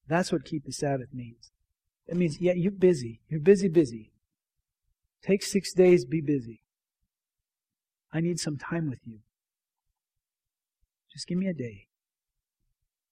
That's 0.07 0.31
what 0.31 0.45
keep 0.45 0.65
the 0.65 0.73
Sabbath 0.73 1.13
means. 1.13 1.51
It 2.07 2.17
means, 2.17 2.41
yeah, 2.41 2.53
you're 2.53 2.71
busy. 2.71 3.21
You're 3.29 3.39
busy, 3.39 3.69
busy. 3.69 4.11
Take 5.23 5.43
six 5.43 5.73
days, 5.73 6.03
be 6.05 6.21
busy. 6.21 6.61
I 8.11 8.19
need 8.19 8.39
some 8.39 8.57
time 8.57 8.89
with 8.89 8.99
you. 9.05 9.19
Just 11.13 11.27
give 11.27 11.37
me 11.37 11.47
a 11.47 11.53
day. 11.53 11.87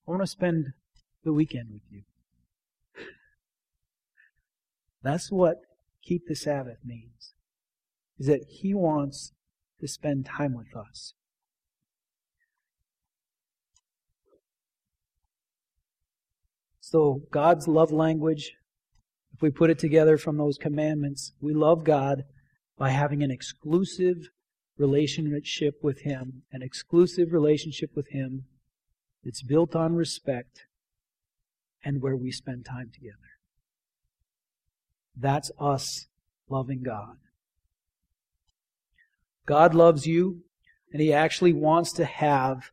I 0.07 0.11
want 0.11 0.23
to 0.23 0.27
spend 0.27 0.73
the 1.23 1.33
weekend 1.33 1.69
with 1.71 1.81
you. 1.89 2.03
That's 5.03 5.31
what 5.31 5.57
keep 6.03 6.27
the 6.27 6.35
Sabbath 6.35 6.79
means. 6.83 7.33
Is 8.17 8.27
that 8.27 8.45
He 8.49 8.73
wants 8.73 9.33
to 9.79 9.87
spend 9.87 10.25
time 10.25 10.53
with 10.53 10.75
us. 10.75 11.13
So 16.79 17.21
God's 17.31 17.67
love 17.67 17.91
language, 17.91 18.53
if 19.33 19.41
we 19.41 19.51
put 19.51 19.69
it 19.69 19.77
together 19.77 20.17
from 20.17 20.37
those 20.37 20.57
commandments, 20.57 21.33
we 21.39 21.53
love 21.53 21.83
God 21.83 22.23
by 22.77 22.89
having 22.89 23.21
an 23.21 23.29
exclusive 23.29 24.29
relationship 24.79 25.75
with 25.83 26.01
Him, 26.01 26.43
an 26.51 26.63
exclusive 26.63 27.33
relationship 27.33 27.91
with 27.95 28.07
Him 28.09 28.45
that's 29.23 29.43
built 29.43 29.75
on 29.75 29.95
respect 29.95 30.65
and 31.83 32.01
where 32.01 32.15
we 32.15 32.31
spend 32.31 32.65
time 32.65 32.89
together. 32.93 33.17
That's 35.15 35.51
us 35.59 36.07
loving 36.49 36.81
God. 36.81 37.17
God 39.45 39.75
loves 39.75 40.07
you, 40.07 40.43
and 40.93 41.01
He 41.01 41.11
actually 41.11 41.53
wants 41.53 41.91
to 41.93 42.05
have 42.05 42.71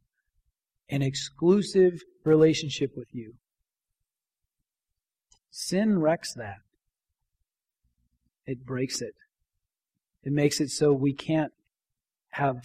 an 0.89 1.03
exclusive 1.03 2.03
relationship 2.25 2.93
with 2.97 3.09
you. 3.13 3.35
Sin 5.51 5.99
wrecks 5.99 6.35
that. 6.35 6.59
It 8.47 8.65
breaks 8.65 9.01
it. 9.01 9.15
It 10.23 10.33
makes 10.33 10.61
it 10.61 10.71
so 10.71 10.93
we 10.93 11.13
can't 11.13 11.53
have 12.37 12.57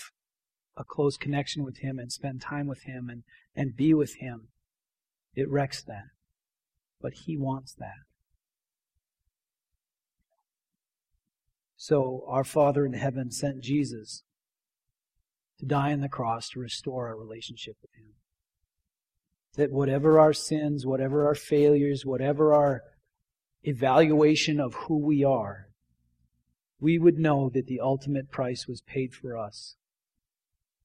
a 0.78 0.84
close 0.84 1.18
connection 1.18 1.64
with 1.64 1.80
Him 1.80 2.00
and 2.00 2.12
spend 2.12 2.42
time 2.42 2.68
with 2.68 2.84
Him 2.84 3.10
and, 3.10 3.24
and 3.56 3.76
be 3.76 3.94
with 3.94 4.16
Him. 4.20 4.50
It 5.36 5.50
wrecks 5.50 5.84
that. 5.84 6.10
But 7.02 7.14
He 7.26 7.38
wants 7.38 7.74
that. 7.74 8.06
So 11.76 12.24
our 12.28 12.44
Father 12.44 12.86
in 12.86 12.94
heaven 12.94 13.32
sent 13.32 13.64
Jesus 13.64 14.24
to 15.60 15.66
die 15.66 15.94
on 15.94 16.02
the 16.02 16.10
cross 16.10 16.50
to 16.50 16.60
restore 16.60 17.08
our 17.08 17.18
relationship 17.18 17.76
with 17.82 17.92
Him. 17.96 18.14
That 19.56 19.72
whatever 19.72 20.20
our 20.20 20.34
sins, 20.34 20.86
whatever 20.86 21.26
our 21.26 21.36
failures, 21.36 22.04
whatever 22.06 22.54
our 22.54 22.82
evaluation 23.64 24.60
of 24.60 24.74
who 24.74 25.04
we 25.04 25.24
are, 25.24 25.71
we 26.82 26.98
would 26.98 27.20
know 27.20 27.50
that 27.54 27.68
the 27.68 27.80
ultimate 27.80 28.32
price 28.32 28.68
was 28.68 28.82
paid 28.82 29.14
for 29.14 29.38
us 29.38 29.76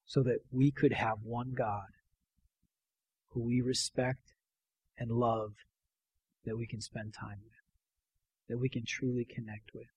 so 0.04 0.22
that 0.22 0.40
we 0.52 0.70
could 0.70 0.92
have 0.92 1.16
one 1.24 1.54
God 1.56 1.88
who 3.30 3.40
we 3.40 3.62
respect 3.62 4.34
and 4.98 5.10
love 5.10 5.54
that 6.44 6.56
we 6.56 6.66
can 6.66 6.80
spend 6.80 7.14
time 7.14 7.38
with, 7.42 8.48
that 8.48 8.58
we 8.58 8.68
can 8.68 8.84
truly 8.86 9.24
connect 9.24 9.70
with. 9.74 9.88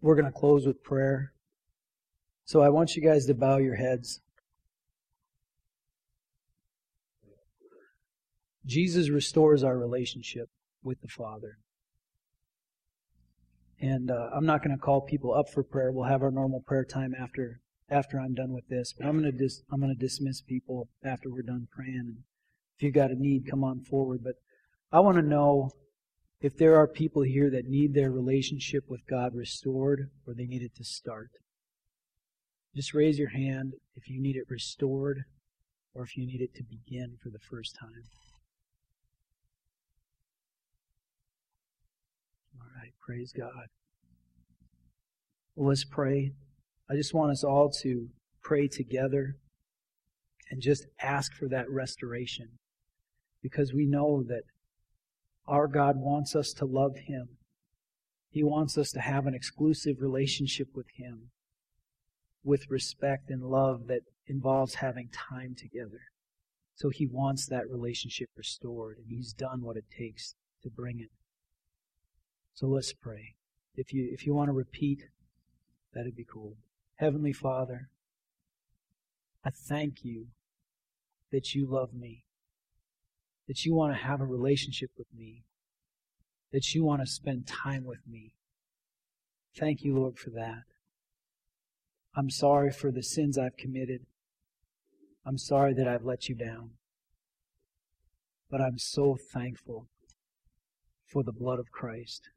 We're 0.00 0.16
going 0.16 0.24
to 0.24 0.32
close 0.32 0.66
with 0.66 0.82
prayer. 0.82 1.32
So 2.46 2.62
I 2.62 2.70
want 2.70 2.96
you 2.96 3.02
guys 3.02 3.26
to 3.26 3.34
bow 3.34 3.58
your 3.58 3.76
heads. 3.76 4.20
Jesus 8.66 9.10
restores 9.10 9.62
our 9.62 9.78
relationship 9.78 10.48
with 10.82 11.00
the 11.02 11.08
Father. 11.08 11.58
And 13.84 14.10
uh, 14.10 14.30
I'm 14.34 14.46
not 14.46 14.64
going 14.64 14.74
to 14.74 14.82
call 14.82 15.02
people 15.02 15.34
up 15.34 15.50
for 15.50 15.62
prayer. 15.62 15.92
We'll 15.92 16.08
have 16.08 16.22
our 16.22 16.30
normal 16.30 16.60
prayer 16.60 16.86
time 16.86 17.14
after 17.20 17.60
after 17.90 18.18
I'm 18.18 18.32
done 18.32 18.54
with 18.54 18.66
this. 18.68 18.94
But 18.94 19.06
I'm 19.06 19.20
going 19.20 19.30
to 19.30 19.38
dis- 19.38 19.62
I'm 19.70 19.78
going 19.78 19.94
to 19.94 20.00
dismiss 20.00 20.40
people 20.40 20.88
after 21.04 21.28
we're 21.30 21.42
done 21.42 21.68
praying. 21.70 21.98
And 21.98 22.16
if 22.78 22.82
you've 22.82 22.94
got 22.94 23.10
a 23.10 23.14
need, 23.14 23.46
come 23.46 23.62
on 23.62 23.80
forward. 23.80 24.24
But 24.24 24.36
I 24.90 25.00
want 25.00 25.18
to 25.18 25.22
know 25.22 25.70
if 26.40 26.56
there 26.56 26.76
are 26.76 26.88
people 26.88 27.24
here 27.24 27.50
that 27.50 27.66
need 27.66 27.92
their 27.92 28.10
relationship 28.10 28.84
with 28.88 29.06
God 29.06 29.34
restored 29.34 30.08
or 30.26 30.32
they 30.32 30.46
need 30.46 30.62
it 30.62 30.74
to 30.76 30.84
start. 30.84 31.32
Just 32.74 32.94
raise 32.94 33.18
your 33.18 33.30
hand 33.30 33.74
if 33.96 34.08
you 34.08 34.18
need 34.18 34.36
it 34.36 34.46
restored 34.48 35.24
or 35.92 36.04
if 36.04 36.16
you 36.16 36.26
need 36.26 36.40
it 36.40 36.54
to 36.54 36.62
begin 36.62 37.18
for 37.22 37.28
the 37.28 37.38
first 37.38 37.76
time. 37.78 38.04
Right. 42.60 42.92
Praise 43.00 43.32
God. 43.36 43.66
Well, 45.54 45.68
let's 45.68 45.84
pray. 45.84 46.32
I 46.90 46.94
just 46.94 47.14
want 47.14 47.32
us 47.32 47.44
all 47.44 47.70
to 47.82 48.08
pray 48.42 48.68
together 48.68 49.36
and 50.50 50.60
just 50.60 50.86
ask 51.00 51.32
for 51.34 51.48
that 51.48 51.70
restoration 51.70 52.58
because 53.42 53.72
we 53.72 53.86
know 53.86 54.22
that 54.26 54.42
our 55.46 55.66
God 55.66 55.96
wants 55.96 56.34
us 56.34 56.52
to 56.54 56.64
love 56.64 56.96
Him. 57.06 57.28
He 58.30 58.42
wants 58.42 58.76
us 58.76 58.90
to 58.92 59.00
have 59.00 59.26
an 59.26 59.34
exclusive 59.34 59.96
relationship 60.00 60.68
with 60.74 60.86
Him 60.96 61.30
with 62.42 62.70
respect 62.70 63.30
and 63.30 63.42
love 63.42 63.86
that 63.86 64.02
involves 64.26 64.76
having 64.76 65.08
time 65.08 65.54
together. 65.56 66.00
So 66.74 66.90
He 66.90 67.06
wants 67.06 67.46
that 67.46 67.70
relationship 67.70 68.28
restored, 68.36 68.98
and 68.98 69.06
He's 69.08 69.32
done 69.32 69.62
what 69.62 69.76
it 69.76 69.84
takes 69.96 70.34
to 70.62 70.70
bring 70.70 71.00
it. 71.00 71.10
So 72.54 72.68
let's 72.68 72.92
pray. 72.92 73.34
If 73.74 73.92
you, 73.92 74.08
if 74.12 74.24
you 74.24 74.32
want 74.32 74.48
to 74.48 74.52
repeat, 74.52 75.08
that'd 75.92 76.14
be 76.14 76.24
cool. 76.24 76.56
Heavenly 76.96 77.32
Father, 77.32 77.88
I 79.44 79.50
thank 79.50 80.04
you 80.04 80.28
that 81.32 81.52
you 81.52 81.66
love 81.66 81.92
me, 81.92 82.24
that 83.48 83.64
you 83.64 83.74
want 83.74 83.92
to 83.92 84.04
have 84.04 84.20
a 84.20 84.24
relationship 84.24 84.90
with 84.96 85.08
me, 85.12 85.42
that 86.52 86.74
you 86.74 86.84
want 86.84 87.00
to 87.00 87.06
spend 87.06 87.48
time 87.48 87.84
with 87.84 88.06
me. 88.08 88.34
Thank 89.58 89.82
you, 89.82 89.96
Lord, 89.96 90.16
for 90.16 90.30
that. 90.30 90.62
I'm 92.16 92.30
sorry 92.30 92.70
for 92.70 92.92
the 92.92 93.02
sins 93.02 93.36
I've 93.36 93.56
committed. 93.56 94.06
I'm 95.26 95.38
sorry 95.38 95.74
that 95.74 95.88
I've 95.88 96.04
let 96.04 96.28
you 96.28 96.36
down. 96.36 96.70
But 98.48 98.60
I'm 98.60 98.78
so 98.78 99.16
thankful 99.16 99.88
for 101.04 101.24
the 101.24 101.32
blood 101.32 101.58
of 101.58 101.72
Christ 101.72 102.28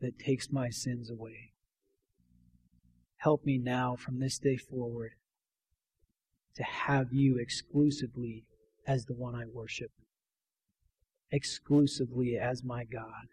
that 0.00 0.18
takes 0.18 0.50
my 0.50 0.70
sins 0.70 1.10
away. 1.10 1.52
Help 3.18 3.44
me 3.44 3.58
now 3.58 3.96
from 3.96 4.20
this 4.20 4.38
day 4.38 4.56
forward 4.56 5.12
to 6.54 6.62
have 6.62 7.12
you 7.12 7.38
exclusively 7.38 8.44
as 8.86 9.04
the 9.04 9.14
one 9.14 9.34
I 9.34 9.44
worship, 9.52 9.90
exclusively 11.30 12.38
as 12.38 12.62
my 12.62 12.84
God. 12.84 13.28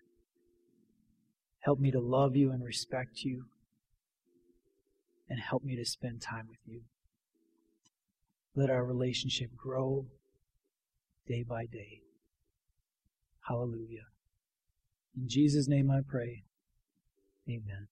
Help 1.60 1.80
me 1.80 1.92
to 1.92 2.00
love 2.00 2.36
you 2.36 2.52
and 2.52 2.64
respect 2.64 3.22
you, 3.22 3.46
and 5.30 5.40
help 5.40 5.64
me 5.64 5.76
to 5.76 5.86
spend 5.86 6.22
time 6.22 6.48
with 6.50 6.60
you. 6.66 6.82
Let 8.56 8.70
our 8.70 8.84
relationship 8.84 9.56
grow 9.56 10.08
day 11.28 11.44
by 11.48 11.66
day. 11.66 12.02
Hallelujah. 13.48 14.08
In 15.16 15.28
Jesus' 15.28 15.68
name 15.68 15.90
I 15.90 16.02
pray. 16.06 16.44
Amen. 17.50 17.88